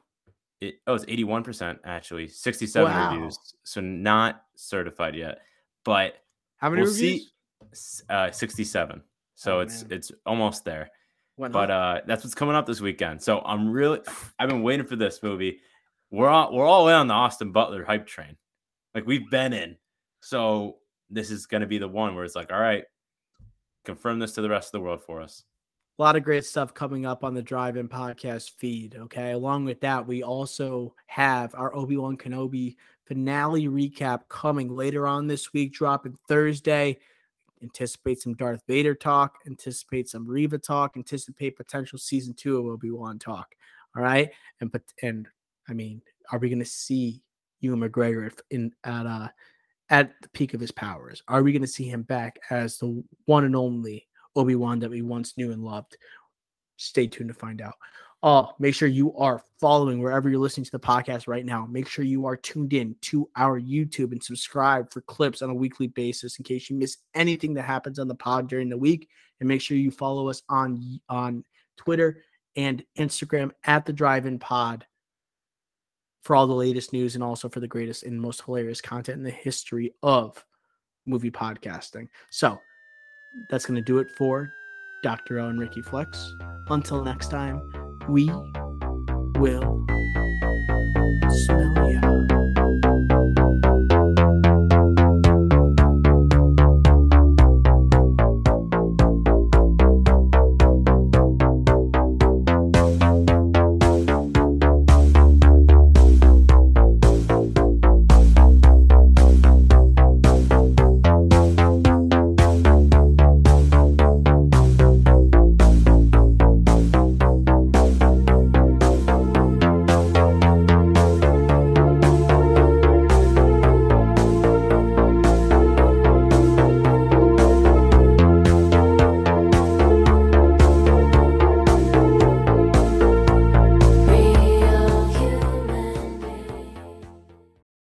[0.61, 3.11] It, oh, it's 81% actually, 67 Wow.
[3.11, 3.37] reviews.
[3.65, 5.41] So not certified yet.
[5.85, 6.15] But
[6.59, 7.33] How many we'll reviews?
[7.75, 9.03] see uh 67.
[9.35, 9.93] So Oh, it's man.
[9.93, 10.89] it's almost there.
[11.37, 13.21] Went But uh that's what's coming up this weekend.
[13.21, 14.01] So I'm really
[14.39, 15.59] I've been waiting for this movie.
[16.13, 18.37] We're all we're all in on the Austin Butler hype train.
[18.95, 19.77] Like we've been in.
[20.21, 20.77] So
[21.11, 22.85] this is gonna be the one where it's like, all right,
[23.85, 25.45] confirm this to the rest of the world for us.
[25.99, 28.97] a lot of great stuff coming up on the Drive In podcast feed.
[28.97, 29.33] Okay.
[29.33, 35.27] Along with that, we also have our Obi Wan Kenobi finale recap coming later on
[35.27, 36.99] this week, dropping Thursday.
[37.63, 42.91] Anticipate some Darth Vader talk, anticipate some Reva talk, anticipate potential season two of Obi
[42.91, 43.55] Wan talk.
[43.95, 44.31] All right.
[44.61, 45.29] And, but, and
[45.69, 46.03] I mean,
[46.33, 47.23] are we going to see
[47.61, 49.29] Ewan McGregor in, at, uh,
[49.93, 51.23] at the peak of his powers?
[51.29, 54.91] Are we going to see him back as the one and only Obi Wan that
[54.91, 55.97] we once knew and loved.
[56.77, 57.75] Stay tuned to find out.
[58.25, 61.67] Oh, make sure you are following wherever you're listening to the podcast right now.
[61.67, 65.55] Make sure you are tuned in to our YouTube and subscribe for clips on a
[65.55, 69.09] weekly basis in case you miss anything that happens on the pod during the week.
[69.41, 71.45] And make sure you follow us on on
[71.77, 72.23] Twitter
[72.55, 74.87] and Instagram at the Drive In Pod
[76.23, 79.25] for all the latest news and also for the greatest and most hilarious content in
[79.25, 80.45] the history of
[81.05, 82.09] movie podcasting.
[82.31, 82.59] So
[83.51, 84.53] that's going to do it for
[85.03, 85.41] Dr.
[85.41, 86.33] O and Ricky Flex.
[86.69, 87.61] Until next time,
[88.09, 88.31] we
[89.37, 89.85] will
[91.29, 92.12] smell